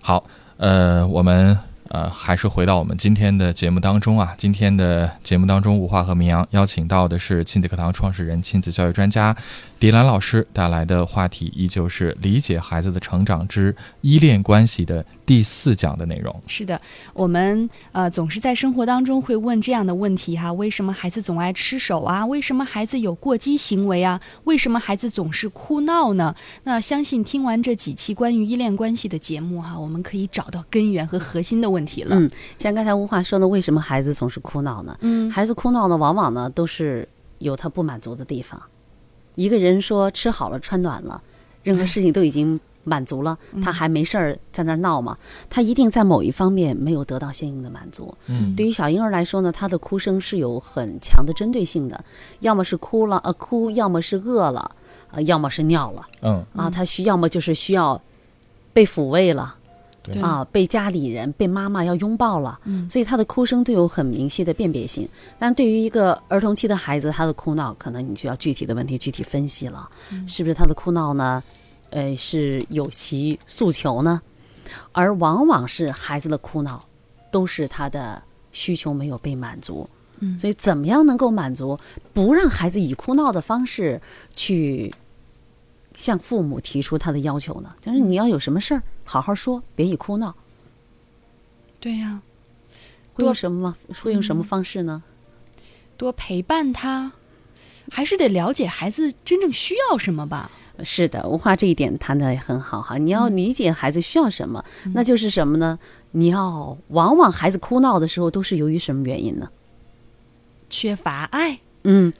[0.00, 0.24] 好，
[0.56, 1.56] 呃，我们。
[1.90, 4.32] 呃，还是回到我们今天的节目当中啊。
[4.38, 9.36] 今天的节目当中，吴化和明阳邀请到的是亲子课堂创始人、亲子教育专家
[9.80, 16.34] 迪兰老师带来的话题，依旧是理解孩子的成长之依恋关系的第四讲的内容。
[16.48, 16.80] 是的，
[17.14, 22.26] 我们呃总是在生活当中会问这样的问题哈：为什么孩子总爱吃手啊？
[22.26, 24.20] 为什么孩子有过激行为啊？
[24.42, 26.34] 为什么孩子总是哭闹呢？
[26.64, 31.80] 那相信听完这几期关于依恋关系的节目哈，我们可以找到根源和核心的问题。
[31.80, 34.98] 问题了，嗯，像刚才吴话说的，为什么孩子总是哭闹呢？
[35.00, 38.60] 嗯，孩子哭闹呢，往往呢都是有他不满足的地方。
[39.34, 41.22] 一个人说吃好了穿暖了，
[41.62, 45.16] 任何事情都已经满足了，他还没事儿在那儿闹嘛？
[45.48, 48.14] 他一定在某一方面没有得到相应的满足。
[48.26, 52.02] 嗯，对于小婴儿来说呢，他的哭声是有很强的针对性的，
[52.40, 54.70] 要么是哭了呃哭，要么是饿了，
[55.10, 56.06] 呃要么是尿了。
[56.22, 58.00] 嗯啊，他需要么就是需要
[58.72, 59.56] 被抚慰了。
[60.02, 65.06] 对啊，被家里人、被妈妈要拥抱了，嗯所以他的哭声都有很明晰的辨别性。
[65.38, 69.86] 但对于一个儿童期的孩子，他的哭闹，可能你就要具体的问题具体分析了，
[70.26, 71.42] 是不是他的哭闹呢？
[71.90, 74.22] 呃，是有其诉求呢？
[74.92, 76.86] 而往往是孩子的哭闹，
[77.30, 78.22] 都是他的
[78.52, 79.88] 需求没有被满足。
[80.22, 81.78] 嗯所以怎么样能够满足，
[82.12, 84.00] 不让孩子以哭闹的方式
[84.34, 84.92] 去
[85.94, 87.74] 向父母提出他的要求呢？
[87.80, 90.34] 就是你要有什么事儿，好好说，别以哭闹。
[91.80, 92.20] 对呀、
[93.14, 93.74] 会用什么？
[94.02, 95.02] 会用什么方式呢？
[95.96, 97.12] 多陪伴他，
[97.90, 100.50] 还是得了解孩子真正需要什么吧。
[100.84, 102.96] 是的，文化这一点谈的也很好哈。
[102.98, 104.64] 你要理解孩子需要什么，
[104.94, 105.78] 那就是什么呢？
[106.12, 109.48] 你要往往孩子哭闹的时候都是由于什么原因呢？
[110.68, 112.12] 缺乏爱，嗯，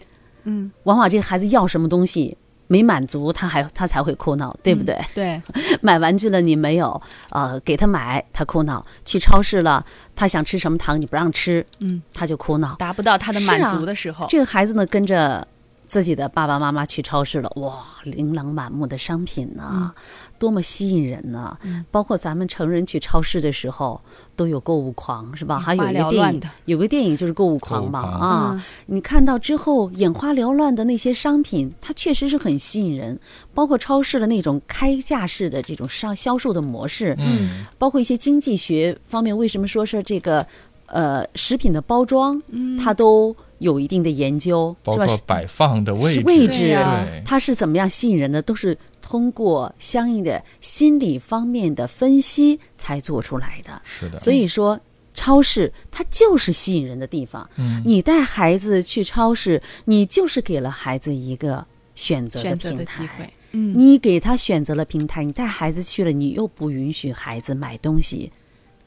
[0.44, 4.96] 嗯，往往这个孩子要什么东西没满足，他还他才会哭闹，对不对？
[5.14, 5.42] 对，
[5.82, 12.76] 买玩具了你没有，呃，给他买他哭闹；去超市了，他想吃什么糖你不让吃，嗯，他就哭闹。
[12.76, 15.46] 达不到他的满足的时候，这个孩子呢，跟着
[15.90, 19.92] 自己的爸爸妈妈去超市了，哇，琳琅满目的商品呐、
[20.38, 21.84] 多么吸引人呐、嗯。
[21.90, 24.00] 包括咱们成人去超市的时候，
[24.36, 25.58] 都有购物狂，是吧？
[25.58, 28.50] 还有一个电影有个电影就是购物狂嘛啊。
[28.52, 33.18] 嗯你看到之后眼花缭乱的那些商品，它确实是很吸引人，
[33.52, 37.66] 包括超市的那种开架式的这种商销售的模式，嗯。
[37.78, 40.46] 包括一些经济学方面，为什么说是这个
[40.86, 44.96] 呃食品的包装，嗯，它都有一定的研究，包？
[44.96, 53.80] 括摆放的位置，位置啊它是怎么样吸引人的，都是通过相应的心理方面的分析才做出来的。
[53.84, 54.80] 是的，所以说，
[55.14, 57.48] 超市它就是吸引人的地方。
[57.56, 63.30] 嗯你带孩子去超市，你就是给了孩子一个选择的平台。
[63.52, 68.30] 你给他选择了平台，你带孩子去了，你又不允许孩子买东西，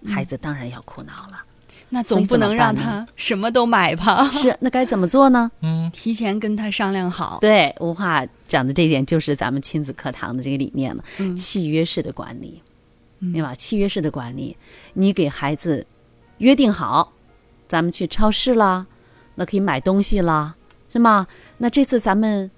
[0.05, 1.43] 孩子当然要苦恼了。
[1.93, 4.27] 那总不能让他什么都买吧？
[4.33, 5.51] 是，那该怎么做呢？
[5.61, 12.61] 嗯提前跟他商量好，对，吴话讲的这一点就是咱们亲子课堂的这个理念了，嗯契约式的管理，
[13.19, 13.53] 嗯对吧？
[13.53, 14.57] 契约式的管理，
[14.93, 15.85] 你给孩子
[16.39, 17.13] 约定好，
[17.67, 18.87] 咱们去超市啦，
[19.35, 20.55] 那可以买东西啦，
[20.91, 21.27] 是吗？
[21.59, 22.49] 那这次咱们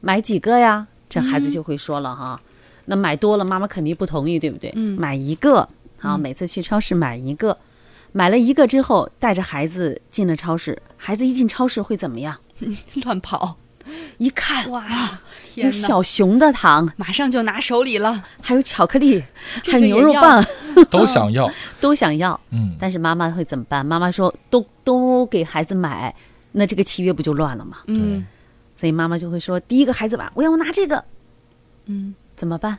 [0.00, 0.86] 买几个呀？
[1.10, 2.40] 这孩子就会说了哈。
[2.86, 4.72] 那买多了，妈妈肯定不同意，对不对？
[4.76, 7.56] 嗯买一个，好，每次去超市买一个，
[8.16, 12.34] 买了一个之后，带着孩子进了超市，孩子一进超市会怎么样？
[13.04, 13.58] 乱跑，
[14.16, 14.82] 一看，哇，
[15.54, 15.86] 有天哪！
[15.86, 19.22] 小熊的糖，马上就拿手里了，还有巧克力，
[19.66, 20.42] 还有牛肉棒，
[20.90, 21.52] 都想要。
[21.78, 22.40] 都想要。
[22.52, 23.84] 嗯，但是妈妈会怎么办？
[23.84, 26.14] 妈妈说都都给孩子买，
[26.52, 27.80] 那这个契约不就乱了吗？
[27.88, 28.24] 嗯
[28.78, 31.04] 所以妈妈就会说，第一个孩子吧，我要拿这个，
[31.84, 32.78] 嗯，怎么办？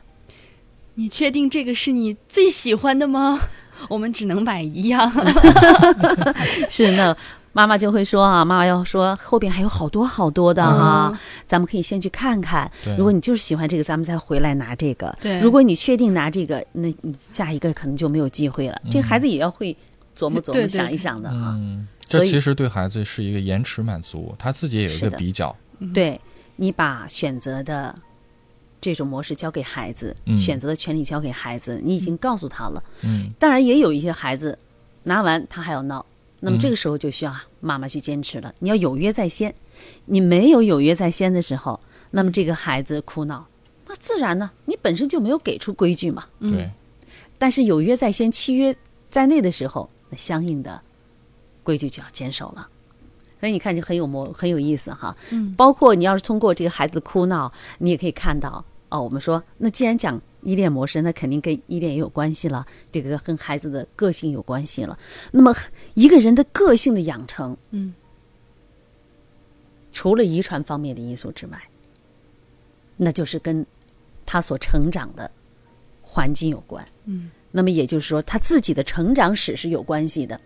[0.94, 3.38] 你确定这个是你最喜欢的吗？
[3.88, 5.10] 我们只能买一样。
[6.68, 7.16] 是那
[7.52, 12.70] 妈妈就会说啊，妈妈要说后边还有好多好多的哈、嗯咱们可以先去看看。
[12.98, 15.16] 如果你就是喜欢这个，咱们再回来拿这个。
[15.18, 18.78] 对如果你确定拿这个，那你下一个可能就没有机会了。
[18.90, 19.74] 这个孩子也要会
[20.14, 21.54] 琢磨琢磨、对对想一想的啊。
[21.56, 25.56] 嗯，这其实对孩子是一个延迟满足，他自己也有一个比较。
[25.94, 26.20] 对
[26.56, 27.94] 你把选择的
[28.80, 32.82] 这种模式交给孩子，嗯选择的权利交给孩子，你已经告诉他了。
[33.02, 34.58] 嗯当然，也有一些孩子
[35.04, 36.04] 拿完他还要闹，
[36.40, 38.54] 那么嗯这个时候就需要妈妈去坚持了。
[38.60, 39.54] 你要有约在先，
[40.06, 43.46] 你没有有约在先的时候，那么这个孩子哭闹，
[43.86, 46.26] 那自然呢，你本身就没有给出规矩嘛。
[46.40, 46.70] 对，
[47.38, 48.74] 但是有约在先，契约
[49.10, 50.80] 在内的时候，那相应的
[51.62, 52.68] 规矩就要坚守了。
[53.40, 55.16] 所以你看，就很有模很有意思哈。
[55.30, 59.00] 嗯，包括你要是通过这个孩子的哭闹，你也可以看到哦。
[59.00, 64.98] 我们说，那既然讲依恋模式，那肯定跟依恋也有关系了，这个跟孩子的个性有关系了。
[65.30, 65.54] 那么
[65.94, 67.94] 一个人的个性的养成，嗯，
[69.92, 71.60] 除了遗传方面的因素之外，
[72.96, 73.64] 那就是跟
[74.26, 75.30] 他所成长的
[76.02, 76.86] 环境有关。
[77.04, 80.40] 嗯，那么也就是说，他自己的成长史是有关系的。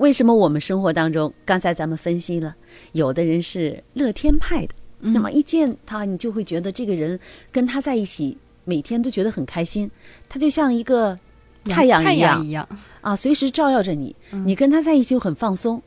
[0.00, 2.56] 为什么我们生活当中，刚才咱们分析了，
[2.92, 7.20] 有的人是乐天派的，嗯那么一见他，你就会觉得这个人
[7.52, 9.90] 跟他在一起，每天都觉得很开心，
[10.26, 11.18] 他就像一个
[11.66, 12.66] 太阳一样一样，
[13.02, 15.80] 啊，随时照耀着你，嗯你跟他在一起就很放松。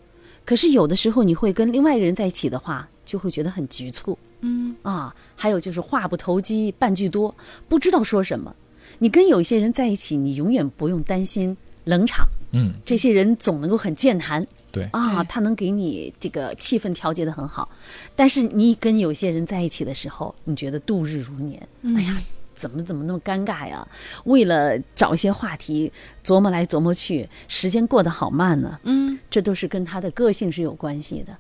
[0.46, 5.16] 可是有的时候，你会跟另外一个人在一起的话，就会觉得很局促嗯啊。
[5.36, 7.34] 还有就是话不投机半句多，
[7.68, 8.56] 不知道说什么。
[9.00, 17.68] 你跟有一些人在一起，你永远不用担心冷场，嗯，这些人总能够很健谈对，啊，他能给你这个气氛调节的很好。
[18.16, 22.18] 但是你跟有些人在一起的时候，你觉得度日如年，嗯哎呀，
[22.56, 23.88] 怎么怎么那么尴尬呀？
[24.26, 25.92] 为了找一些话题
[26.24, 28.80] 琢磨来琢磨去，时间过得好慢呢。
[28.84, 31.36] 嗯这都是跟他的个性是有关系的。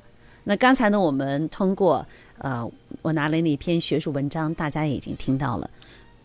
[0.45, 2.05] 那刚才呢，我们通过
[2.39, 2.69] 呃，
[3.01, 5.69] 我拿来那篇学术文章，大家也已经听到了，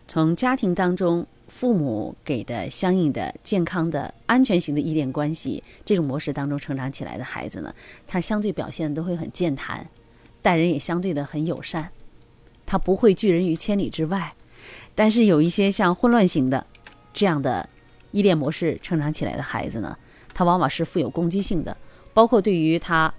[0.09, 7.75] 从家庭当中父母给的相应的健康的安全型的依恋关系这种模式当中成长起来的孩子呢，
[8.07, 9.89] 他相对表现都会很健谈，
[10.41, 11.89] 待人也相对的很友善，
[12.65, 14.35] 他不会拒人于千里之外。
[14.95, 16.67] 但是有一些像混乱型的
[17.13, 17.69] 这样的
[18.11, 19.97] 依恋模式成长起来的孩子呢，
[20.35, 21.77] 他往往是富有攻击性的，
[22.13, 23.13] 包括对于他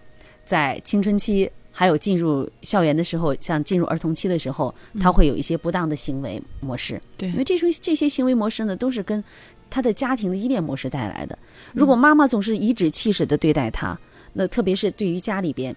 [0.45, 1.49] 在青春期
[1.79, 7.01] 还有进入校园的时候，像进入儿童期的时候，他会有一些不当的行为模式。
[7.15, 9.23] 对因为这种这些行为模式呢，都是跟
[9.69, 11.39] 他的家庭的依恋模式带来的。
[11.73, 13.97] 如果妈妈总是颐指气使的对待他，
[14.33, 15.73] 那特别是对于家里边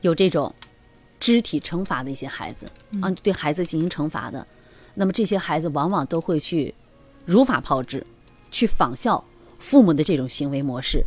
[0.00, 0.52] 有这种
[1.20, 2.66] 肢体惩罚的一些孩子
[3.00, 4.44] 啊，对孩子进行惩罚的，
[4.94, 6.74] 那么这些孩子往往都会去
[7.24, 8.04] 如法炮制，
[8.50, 9.22] 去仿效
[9.60, 11.06] 父母的这种行为模式，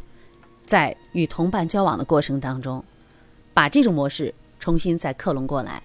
[0.65, 2.81] 在与同伴交往的过程当中，
[3.53, 5.81] 把这种模式重新再克隆过来。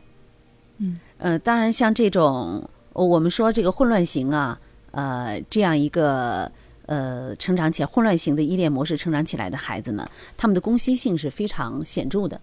[0.78, 4.58] 嗯，呃，当然像这种呃我们说这个混乱型啊，
[4.90, 6.50] 呃，这样一个
[6.84, 12.40] 呃成长起来混乱型的依恋模式成长起来的孩子呢，他们的攻击性是非常显著的。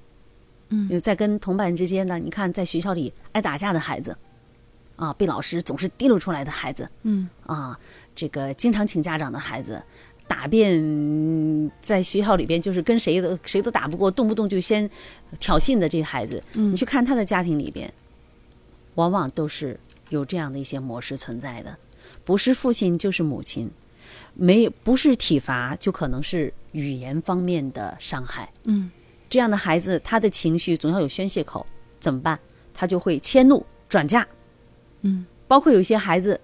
[0.69, 4.17] 嗯在跟同伴之间呢，你看在学校里爱打架的孩子，
[4.95, 7.77] 啊，被老师总是提溜出来的孩子，嗯啊，
[8.15, 9.79] 这个经常请家长的孩子，
[10.27, 14.89] 打遍在学校里边就是跟谁都谁都打不过，动不动就先
[15.39, 16.71] 挑衅的这些孩子，嗯。
[16.71, 17.91] 你去看他的家庭里边，
[18.95, 21.77] 往往都是有这样的一些模式存在的，
[22.23, 23.69] 不是父亲就是母亲，
[24.33, 28.49] 没不是体罚就可能是语言方面的伤害。
[28.65, 28.91] 嗯。
[29.29, 31.65] 这样的孩子，他的情绪总要有宣泄口，
[31.99, 32.39] 怎么办？
[32.71, 34.27] 他就会迁怒转嫁，
[35.01, 36.39] 嗯，包括有些孩子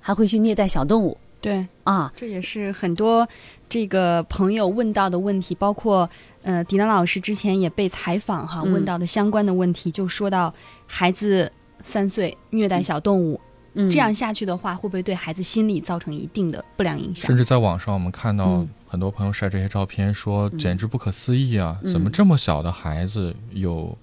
[0.00, 3.28] 还会去虐待小动物对，啊，这也是很多
[3.68, 6.08] 这个朋友问到的问题，包括
[6.42, 8.72] 呃，迪兰老师之前也被采访哈，嗯。
[8.72, 10.54] 问到的相关的问题，就说到
[10.86, 13.38] 孩子三岁虐待小动物，
[13.74, 13.90] 嗯。
[13.90, 17.26] 这样下去的话，会不会对孩子心理造成一定的不良影响？
[17.26, 17.36] 甚？
[17.36, 18.68] 至在网上我们看到嗯。
[18.86, 21.78] 很多朋友晒这些照片，说简直不可思议啊！
[21.82, 21.92] 嗯。
[21.92, 23.94] 怎么这么小的孩子有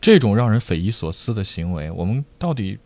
[0.00, 1.90] 这种让人匪夷所思的行为？
[1.90, 2.78] 我们到底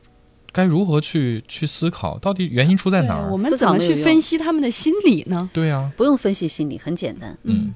[0.55, 2.17] 该如何去去思考？
[2.19, 3.25] 到底原因出在哪儿？
[3.25, 5.51] 对我们怎么去分析他们的心理呢？
[5.53, 7.75] 对呀、不用分析心理，很简单，嗯。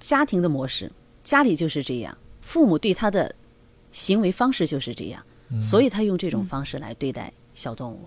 [0.00, 0.90] 家庭的模式，
[1.22, 3.32] 家里就是这样，父母对他的
[3.92, 5.62] 行为方式就是这样，嗯。
[5.62, 8.00] 所以他用这种方式来对待小动物。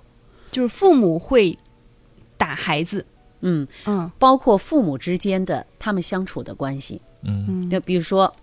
[0.51, 1.57] 就是父母会
[2.37, 3.05] 打孩子，
[3.39, 4.11] 嗯，嗯。
[4.19, 7.45] 包括父母之间的他们相处的关系，嗯。
[7.47, 7.69] 嗯。
[7.69, 8.33] 就比如说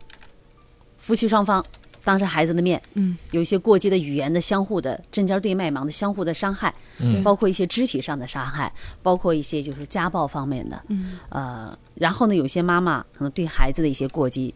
[0.97, 1.63] 夫妻双方
[2.05, 7.23] 当着孩子的面嗯，有一些过激的语言的相互的针尖对麦芒的相互的伤害，嗯。
[7.23, 8.73] 包括一些肢体上的伤害，
[9.03, 11.19] 包括一些就是家暴方面的，嗯。
[11.29, 14.55] 呃，然后呢，有些妈妈可能对孩子的一些过激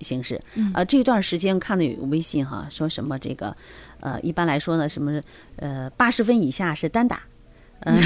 [0.00, 0.70] 形式，嗯。
[0.74, 3.56] 呃，这段时间看的有微信哈，说什么这个，
[4.00, 5.20] 呃，一般来说呢，什么
[5.56, 7.22] 呃八十分以下是单打。
[7.82, 7.98] 嗯，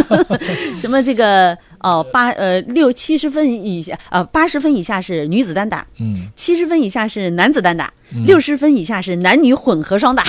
[0.78, 1.56] 什么这个
[1.86, 10.24] 哦八呃六七十分以下呃八十分以下是女子单打，嗯七十分以下是男子单打，嗯六十分以下是男女混合双打。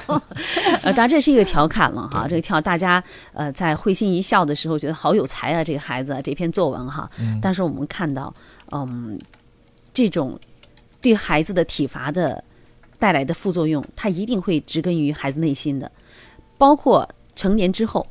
[0.82, 7.10] 呃，当然这是一个调侃了哈，这个调大家呃在会心一笑的时候觉得好有才啊，这个孩子啊这篇作文哈。
[7.18, 8.32] 嗯但是我们看到，
[8.70, 9.18] 嗯，
[9.94, 10.38] 这种
[11.00, 12.44] 对孩子的体罚的
[12.98, 15.90] 带来的副作用，它一定会植根于孩子内心的，
[16.58, 18.06] 包括成年之后，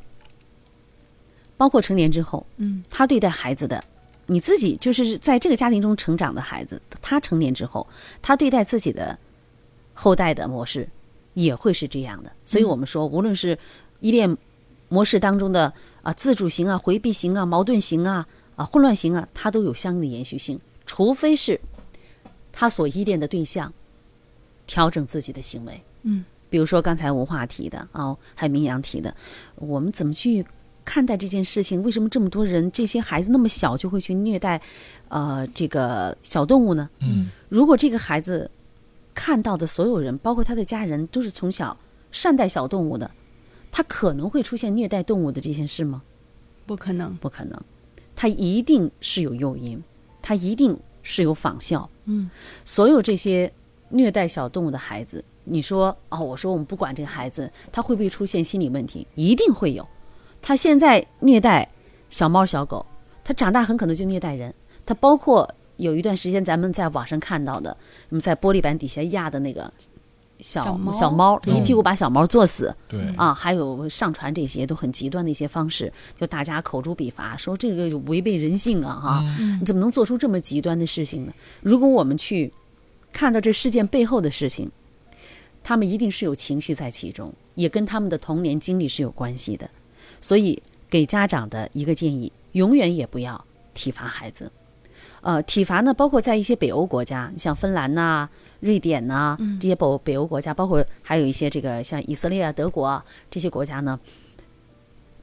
[1.64, 3.82] 包括成年之后，嗯，他对待孩子的，
[4.26, 7.86] 你自己就是在这个家庭中成长的孩子，他成年之后，
[8.20, 9.18] 他对待自己的
[9.94, 10.86] 后代的模式
[11.32, 12.30] 也会是这样的。
[12.44, 13.58] 所以我们说，无论是
[14.00, 14.36] 依恋
[14.90, 21.58] 模式当中的啊自主型啊、回避型啊、矛盾型啊、啊混乱型啊，它都有相应的延续性，除非是
[22.52, 23.72] 他所依恋的对象
[24.66, 25.80] 调整自己的行为。
[26.02, 29.16] 嗯，比如说刚才文化提的啊，还有明阳提的，
[29.54, 30.44] 我们怎么去
[30.84, 31.82] 看待这件事情？
[31.82, 34.60] 为什么这么多人这些孩子那么小就会去虐待
[35.08, 36.88] 呃这个小动物呢？
[37.00, 38.50] 嗯如果这个孩子
[39.14, 41.76] 看到的所有人，包括他的家人，都是从小
[42.12, 43.10] 善待小动物的，
[43.70, 46.02] 他可能会出现虐待动物的这件事吗？
[46.66, 47.60] 不可能，不可能，
[48.16, 49.82] 他一定是有诱因，
[50.20, 51.88] 他一定是有仿效。
[52.06, 52.28] 嗯，
[52.64, 53.50] 所有这些
[53.88, 59.06] 虐待小动物的孩子，你说哦，我说我们不管这个孩子，他会不会出现心理问题？
[59.14, 59.88] 一定会有。
[60.46, 61.66] 他现在虐待
[62.10, 62.84] 小猫小狗，
[63.24, 64.52] 他长大很可能就虐待人。
[64.84, 67.74] 他包括有一段时间咱们在网上看到的，
[68.10, 69.72] 我们在玻璃板底下压的那个
[70.40, 72.76] 小小猫小猫，一屁股把小猫坐死。
[72.86, 79.24] 对啊，还有上传这些都很极端的一些方式，就大家口诛笔伐，说这个违背人性啊，哈，
[79.58, 81.32] 你怎么能做出这么极端的事情呢？
[81.62, 82.52] 如果我们去
[83.14, 84.70] 看到这事件背后的事情，
[85.62, 89.70] 他们一定是有情绪在其中，也跟他们的童年经历是有关系的。
[90.24, 93.44] 所以，给家长的一个建议，永远也不要
[93.74, 94.50] 体罚孩子。
[95.20, 98.26] 呃，体罚呢，包括在一些北欧国家，像芬兰呐、
[98.60, 104.00] 瑞典呐、这些北北欧国家，包括还有一些这个像以色列啊、德国啊这些国家呢，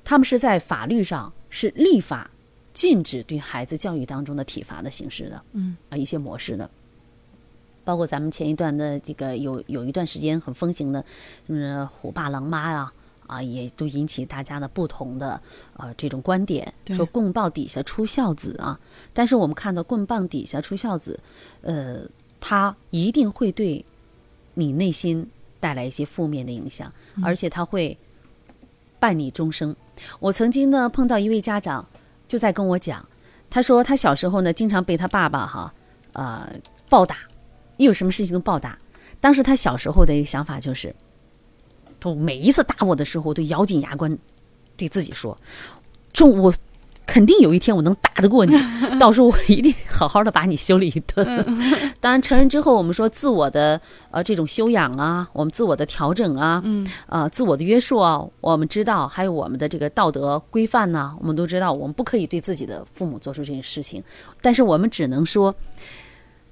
[0.03, 2.29] 他们是在法律上是立法
[2.71, 6.69] 禁止对孩子教育当中的体罚的形式的，嗯啊一些模式的。
[7.83, 11.03] 包括咱们前一段的这个有有一段时间很风行的，
[11.47, 12.93] 嗯，虎爸狼妈呀、啊，
[13.39, 15.39] 也都引起大家的不同的
[15.77, 18.79] 呃这种观点，说棍棒底下出孝子啊。
[19.13, 21.19] 但是我们看到棍棒底下出孝子，
[21.61, 22.01] 呃，
[22.39, 23.85] 他一定会对
[24.55, 25.29] 你内心
[25.59, 26.91] 带来一些负面的影响，
[27.23, 27.95] 而且他会
[28.97, 29.75] 伴你终生。
[30.19, 31.87] 我曾经呢碰到一位家长
[32.27, 33.07] 就在跟我讲，
[33.51, 35.71] 他说他小时候呢经常被他爸爸哈
[36.13, 36.49] 呃
[36.89, 37.17] 暴打，
[37.77, 38.77] 一有什么事情都暴打。
[39.19, 40.95] 当时他小时候的一个想法就是，
[42.01, 44.17] 他每一次打我的时候，我都咬紧牙关
[44.75, 45.37] 对自己说，
[46.11, 46.53] 中我
[47.05, 48.55] 肯定有一天我能打得过你，
[48.97, 51.45] 到时候我一定好好的把你修理一顿。
[51.99, 53.79] 当然，成人之后，我们说自我的
[54.11, 64.01] 呃这种修养啊，我们自我的调整啊，嗯呃自我的约束啊，我们知道，还有我们的这个道德规范呐、我们都知道，我们不可以对自己的父母做出这些事情，
[64.41, 65.53] 但是我们只能说，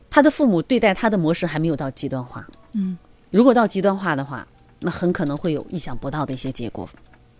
[0.09, 2.45] 他的父母对待他的模式还没有到极端化。
[2.73, 2.97] 嗯，
[3.31, 4.45] 如果到极端化的话，
[4.79, 6.87] 那很可能会有意想不到的一些结果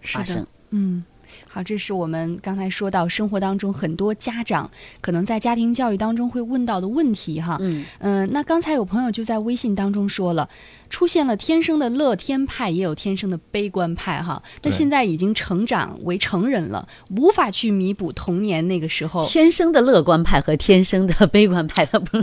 [0.02, 0.46] 发生。
[0.72, 1.04] 嗯，
[1.48, 4.70] 好，这是我们刚才说到生活当中很多家长
[5.02, 7.58] 可能在家庭教育当中会问到的问题哈。
[7.60, 10.48] 嗯嗯、那刚才有朋友就在微信当中说了，
[10.90, 14.42] 出现了天生的乐天派，也有天生的悲观派哈。
[14.64, 19.24] 那现在已经成长为成人了，无法去弥补童年那个时候。
[19.24, 22.18] 天生的乐观派和天生的悲观派，他不，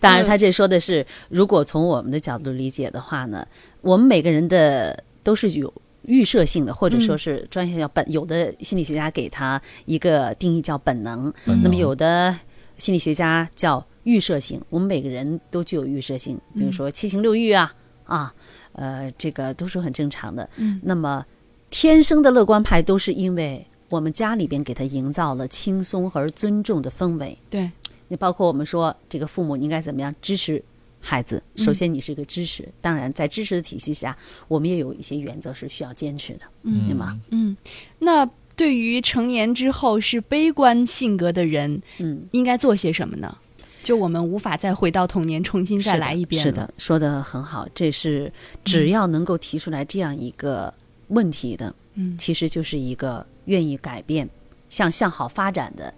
[0.00, 3.46] 当然他这说的是，如果从我们的角度理解的话呢，
[3.80, 5.72] 我们每个人的都是有
[6.06, 12.36] 预设性的，或者说是专业叫本，有的心理学家给他一个定义叫本能，那么有的
[12.78, 14.60] 心理学家叫预设性。
[14.68, 17.72] 我们每个人都具有预设性，比如说七情六欲啊
[18.04, 18.34] 啊，
[18.72, 20.48] 呃，这个都是很正常的。
[20.56, 21.24] 嗯那么
[21.70, 27.38] 天生的乐观派都是因为我们家里边给他营造了轻松而尊重的氛围。
[27.48, 27.70] 对，
[28.08, 30.62] 你包括我们说这个父母应该怎么样支持
[31.02, 31.42] 孩子？
[31.56, 34.16] 嗯首先你是个支持，当然在支持的体系下，
[34.48, 37.20] 我们也有一些原则是需要坚持的，嗯对吗？
[37.30, 37.54] 嗯，
[37.98, 38.24] 那
[38.56, 43.36] 对于成年之后是悲观性格的人，嗯，应该做些什么呢？
[43.82, 46.50] 就我们无法再回到童年，重新再来一遍了。
[46.50, 48.32] 是的，说的很好，这是
[48.64, 50.72] 只要能够提出来这样一个
[51.08, 54.28] 问题的，嗯其实就是一个愿意改变、
[54.68, 55.92] 向向好发展的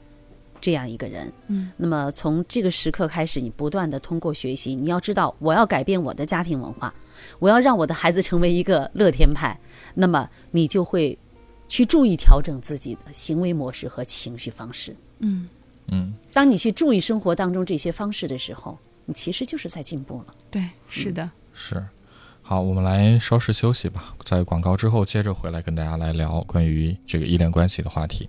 [0.64, 1.30] 这样一个人。
[1.48, 6.94] 嗯，那么从这个时刻开始，你不断的通过学习，你要知道，我要改变我的家庭文化，
[7.38, 9.60] 我要让我的孩子成为一个乐天派，
[9.92, 11.18] 那么你就会
[11.68, 14.96] 去注意调整自己的行为模式和情绪方式。
[15.18, 15.46] 嗯，
[15.88, 20.34] 嗯，当你去注意生活当中这些方式的时候，你其实就是在进步了。
[20.50, 21.30] 对，是的。
[21.52, 21.84] 是。
[22.40, 28.28] 好，我们来稍事休息吧，在广告之后接着回来跟大家来聊关于这个依恋关系的话题。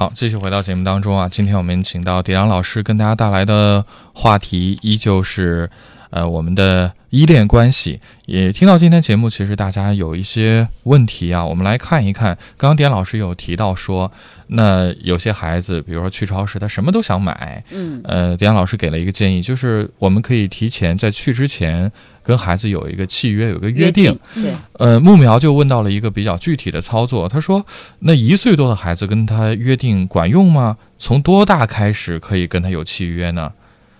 [0.00, 3.84] 好，继续回到节目当中啊，今天我们请到迪阳老师跟大家带来的
[4.14, 5.68] 话题依旧是，
[6.08, 8.00] 呃，我们的依恋关系。
[8.24, 12.34] 也听到今天节目，其实大家有一些问题啊，我们来看一看。
[12.56, 14.10] 刚刚迪阳老师有提到说，
[14.46, 21.92] 那有些孩子，比如说去超市，他什么都想买，嗯，呃，迪阳老师给了一个建议，就是我们可以提前在去之前
[22.30, 24.16] 跟孩子有一个契约，有一个约定。
[24.34, 27.66] 对，呃，木苗就问到了一个比较具体的操作，他说
[27.98, 30.76] ：“那一岁多的孩子跟他约定管用吗？
[30.96, 33.52] 从多大开始可以跟他有契约呢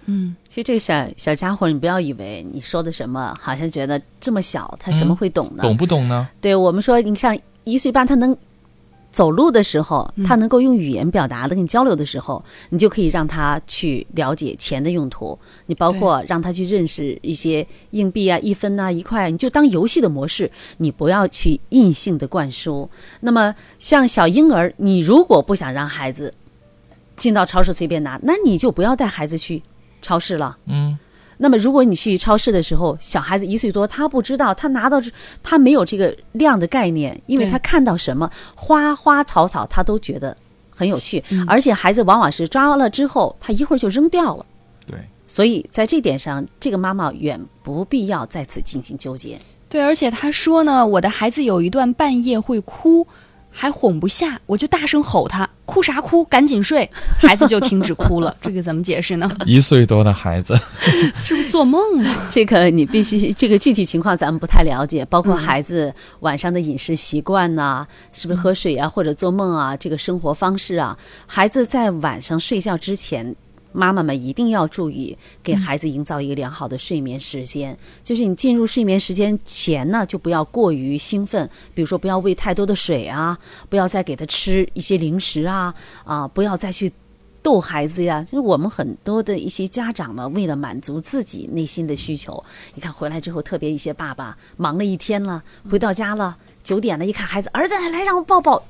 [0.06, 5.62] 嗯其实这个小小家伙，你不要以为你说的什么，好像觉得这么小，他什么嗯会懂呢？
[5.62, 6.28] 懂不懂呢？
[6.40, 8.36] 对我们说，你像一岁半，他能
[9.10, 15.38] 走路的时候，他能够用语言表达的跟你交流的时候，你就可以让他去了解钱的用途。
[15.66, 22.88] 你包括让他去认识一些硬币啊、一分呐、一块啊，你就当游戏的模式，你不要去硬性的灌输。
[23.20, 26.32] 那么像小婴儿，你如果不想让孩子
[27.16, 29.62] 进到超市随便拿，那你就不要带孩子去
[30.00, 30.56] 超市了。
[30.66, 30.98] 嗯，
[31.42, 35.10] 那么，如果你去超市的时候，小孩子一岁多，他不知道，他拿到这，
[35.42, 40.36] 他没有这个量的概念，因为他看到什么花花草草，他都觉得
[40.68, 44.44] 很有趣，嗯而且孩子往往是抓了之后，他一会儿就扔掉了。
[44.86, 49.38] 对，所以在这点上，这个妈妈远不必要在此进行纠结。
[49.70, 53.06] 对，而且他说呢，我的孩子有一段半夜会哭，
[53.50, 56.88] 还哄不下，我就大声吼他，哭啥哭，赶紧睡，
[57.20, 58.34] 孩子就停止哭了。
[58.40, 59.30] 这个怎么解释呢？
[59.44, 60.54] 一岁多的孩子，
[61.22, 62.26] 是不是做梦啊？
[62.30, 70.96] 这个你必须，这个具体情况咱们不太了解，包括嗯孩子晚上的饮食习惯呐、是不是喝水啊，或者做梦啊，这个生活方式啊，
[71.26, 73.34] 孩子在晚上睡觉之前。
[73.72, 77.76] 妈妈们一定要注意，给孩子营造一个良好的睡眠时间。
[78.02, 86.92] 就是你进入睡眠时间前呢，就不要过于兴奋，比如说不要喂太多的水啊，不要再给他吃一些零食啊，啊，不要再去
[87.42, 88.22] 逗孩子呀。
[88.22, 92.42] 就是我们很多的一些家长呢，为了满足自己内心的需求，
[92.74, 98.62] 你看回来之后，特别一些爸爸忙了一天了，回到家了九点了，一看孩子，儿子来让我抱抱。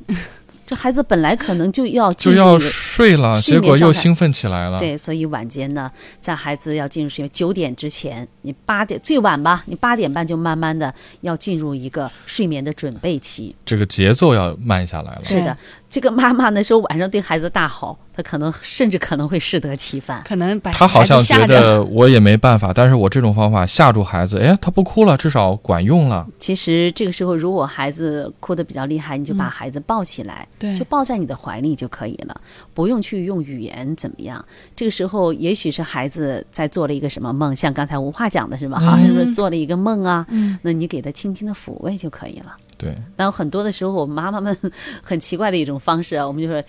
[0.70, 4.78] 这孩子本来可能就要就要睡了，结果又兴奋起来了。
[4.78, 5.90] 对，所以晚间呢，
[6.20, 13.52] 在孩子要进入睡眠九点之前，你八点最晚吧，你八点半就慢慢的要进入一个睡眠的准备期。
[13.66, 15.22] 这个节奏要慢下来了。
[15.24, 15.58] 是的，
[15.91, 20.22] 这个妈妈那时候晚上对孩子大吼，她可能甚至可能会适得其反。
[20.24, 21.45] 可能把他好像觉。
[21.49, 26.24] 得我也没办法，但是我这种方法吓住孩子，哎，他不哭了，至少管用了。
[26.38, 32.41] 其实这个时候，如果孩子哭得比较厉害，你就把孩子抱起来，对就抱在你的怀里就可以了，
[32.72, 34.45] 不用去用语言怎么样。
[34.76, 38.78] 这个时候，也许是孩子在做了一个什么梦，像刚才无话讲的是吧？
[38.78, 40.24] 哈、嗯是不是做了一个梦啊？
[40.30, 42.55] 嗯，那你给他轻轻的抚慰就可以了。
[42.80, 44.56] 对，但很多的时候，我们妈妈们
[45.02, 46.62] 很奇怪的一种方式啊，我们就说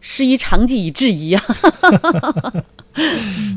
[0.00, 1.42] 师夷长技以制夷啊。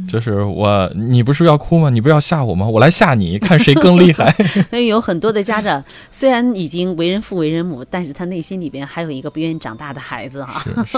[0.08, 1.90] 就是我，你不是要哭吗？
[1.92, 2.68] 你不是要吓我吗？
[2.68, 4.32] 我来吓你，看谁更厉害。
[4.70, 10.98] 所以有很多的家长虽然已经为人父为人母，但是他内心里边还有一个不愿意长大的孩子哈，是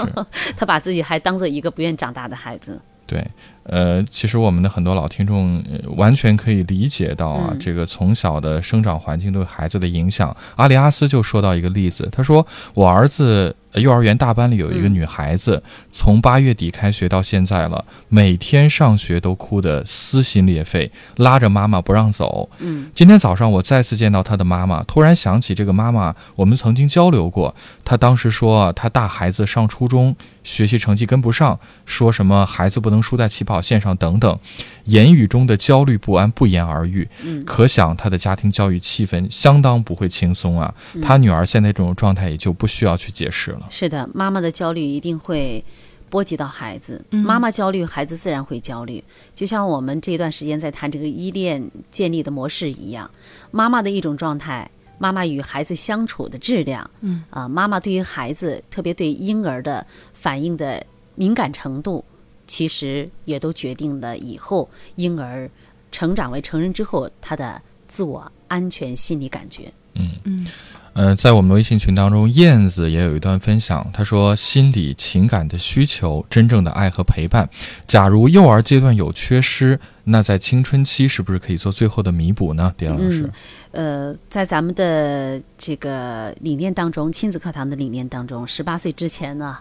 [0.56, 2.80] 他把自己还当做一个不愿意长大的孩子。
[3.06, 3.26] 对，
[3.64, 10.36] 呃，其实我们的很多老听众、呃完全可以理解到啊，嗯这个从小的生长环境对孩子的影响。
[10.56, 13.54] 阿里阿斯就说到一个例子，他说我儿子。
[13.74, 15.60] 呃幼儿园大班里有一个嗯女孩子，
[15.90, 22.48] 从八月底开学到现在了，每天上学都哭得撕心裂肺，拉着妈妈不让走。
[22.60, 27.52] 嗯今天早上我再次见到她的妈妈，突然想起这个妈妈，我们曾经交流过。
[27.84, 34.38] 她当时说，她大孩子上初中，学习成绩跟不上，说什么孩子不能输在起跑线上等等，
[34.84, 37.08] 言语中的焦虑不安不言而喻。
[37.22, 40.74] 嗯可想他的家庭教育气氛相当不会轻松啊。
[40.94, 43.66] 嗯她女儿现在这种状态也就不需要去解释了。
[43.70, 45.62] 是的，妈妈的焦虑一定会
[46.08, 47.04] 波及到孩子。
[47.10, 49.02] 嗯妈妈焦虑，孩子自然会焦虑。
[49.34, 53.10] 就像我们这段时间在谈这个依恋建立的模式一样，
[53.50, 60.84] 妈妈的一种状态，妈妈与孩子相处的质量，嗯啊，妈妈对于孩子，特别对婴儿的反应的
[61.16, 62.04] 敏感程度，
[62.46, 65.50] 其实也都决定了以后婴儿
[65.90, 69.72] 成长为成人之后他的自我安全心理感觉。
[69.94, 70.10] 嗯。
[70.24, 70.46] 嗯。
[70.94, 77.50] 呃，在我们的微信群当中，燕子也有一段分享，她说：“心理情感的需求，真正的爱和陪伴，
[77.88, 83.28] 假如幼儿阶段有缺失，那在青春期是不是可以做最后的弥补呢？”狄老师，
[83.72, 89.58] 呃，在咱们的这个理念当中，亲子课堂的理念当中，十八岁之前呢，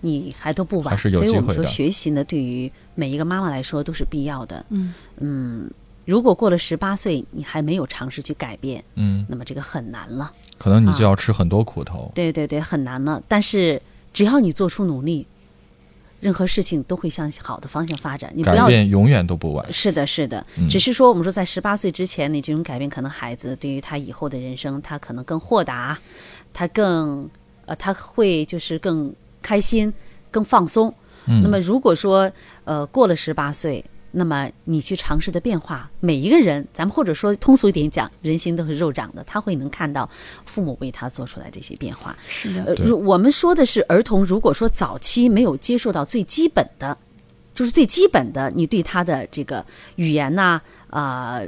[0.00, 4.64] 你还都不晚，还是有所以我们说机会学习呢，对于每一个妈妈来说都是必要的。
[4.70, 5.70] 嗯嗯，
[6.04, 10.32] 如果过了十八岁，你还没有尝试去改变，嗯，那么这个很难了。
[10.58, 12.10] 可能你就要吃很多苦头。
[12.14, 13.22] 对对对，很难了。
[13.28, 13.80] 但是
[14.12, 15.26] 只要你做出努力，
[16.20, 18.32] 任何事情都会向好的方向发展。
[18.34, 19.72] 你不改要变永远都不晚。
[19.72, 25.96] 是的，是的，嗯只是说我们说在十八岁之前，你这种改变，可能孩子对于他以后的人生，他可能更豁达，
[26.52, 27.30] 他更
[27.66, 29.92] 呃，他会就是更开心、
[30.30, 30.92] 更放松。
[31.26, 32.30] 嗯，那么如果说
[32.64, 40.08] 呃过了十八岁，那么你去尝试的变化，每一个人，咱们或者说通俗一点讲，人心都是肉长的，他会能看到
[40.46, 42.16] 父母为他做出来这些变化。
[42.26, 46.96] 是的，呃，如我们说的是儿童，如果说早期没有接受到最基本的，
[47.52, 49.64] 就是最基本的，你对他的这个
[49.96, 50.58] 语言呐、
[50.88, 51.42] 啊、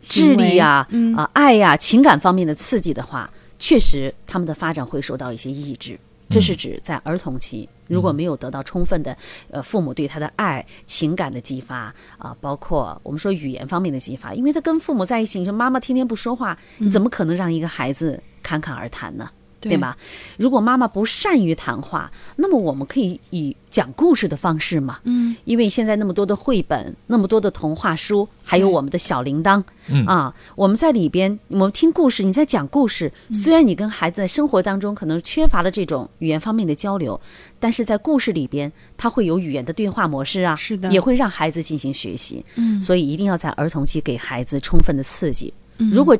[0.00, 5.98] 智力呀、啊、嗯爱呀、情感方面的刺激的话，确实他们的发展会受到一些抑制。
[6.32, 9.14] 这是指在儿童期，如果没有得到充分的
[9.50, 19.28] 呃父母对他的爱、情感的激发啊、包括我们说语言方面的激发，因为他跟父母在一起，你说妈妈天天不说话，你怎么可能让一个孩子侃侃而谈呢？
[19.70, 19.96] 对吧？
[20.36, 25.00] 如果妈妈不善于谈话，那么我们可以以讲故事的方式嘛。
[25.04, 33.12] 嗯，因为现在那么多的绘本，那么多的童话书，还有我们的小铃铛，嗯啊，我们在里边，我们听故事，你在讲故事。
[33.32, 37.18] 虽然你跟孩子在生活当中可能缺乏了这种语言方面的交流，
[37.60, 42.44] 但是在故事里边，它会有语言的对话模式啊，是的也会让孩子进行学习。
[42.56, 45.52] 嗯所以一定要在儿童期给孩子充分的刺激。
[45.78, 46.16] 嗯如果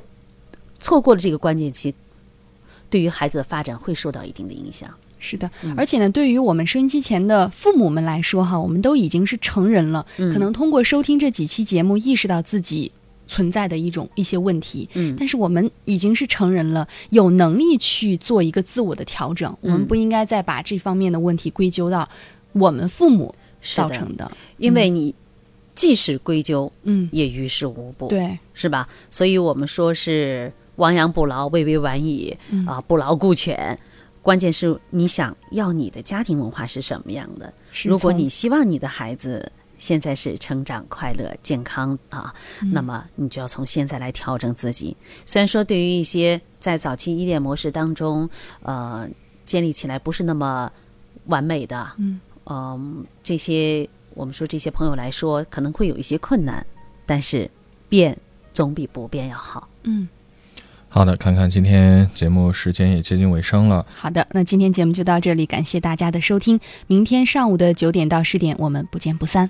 [0.78, 1.94] 错过了这个关键期，
[2.92, 4.90] 对于孩子的发展会受到一定的影响。
[5.18, 12.90] 是的，嗯而且呢，对于我们收音机前的父母们来说，哈，我们都已经是成人了，嗯可能通过收听这几期节目，意识到自己
[13.28, 14.88] 存在的一种一些问题。
[14.94, 19.56] 嗯但是我们已经是成人了，有能力去做一个自我的调整。
[19.62, 22.06] 我们嗯不应该再把这方面的问题归咎到
[22.52, 23.32] 我们父母，
[23.76, 24.30] 造成的。
[24.58, 25.14] 因为你
[25.74, 28.08] 即使归咎，嗯，也于事无补。
[28.08, 28.88] 对，是吧？
[29.08, 33.78] 所以我们说是亡羊补牢，未为晚矣嗯啊，不劳顾全。
[34.22, 37.52] 关键是你想要你的家庭文化是什么样的？
[37.84, 44.96] 如果你希望你的孩子现在是成长快乐、健康啊，嗯那么你就要从现在来调整自己。
[45.26, 48.30] 虽然说对于一些在早期依恋模式当中，
[48.62, 49.08] 呃，
[49.44, 50.70] 建立起来不是那么
[51.26, 56.64] 完美的，嗯嗯，这些我们说这些朋友来说可能会有一些困难，
[57.04, 57.50] 但是
[57.88, 58.16] 变
[58.52, 59.68] 总比不变要好。
[59.82, 60.08] 嗯，
[60.94, 63.86] 好的，看看今天节目时间也接近尾声了。
[63.94, 66.60] 好的，那今天节目就到这里，感谢大家的收听。
[66.86, 69.48] 明天上午的九点到十点，我们不见不散。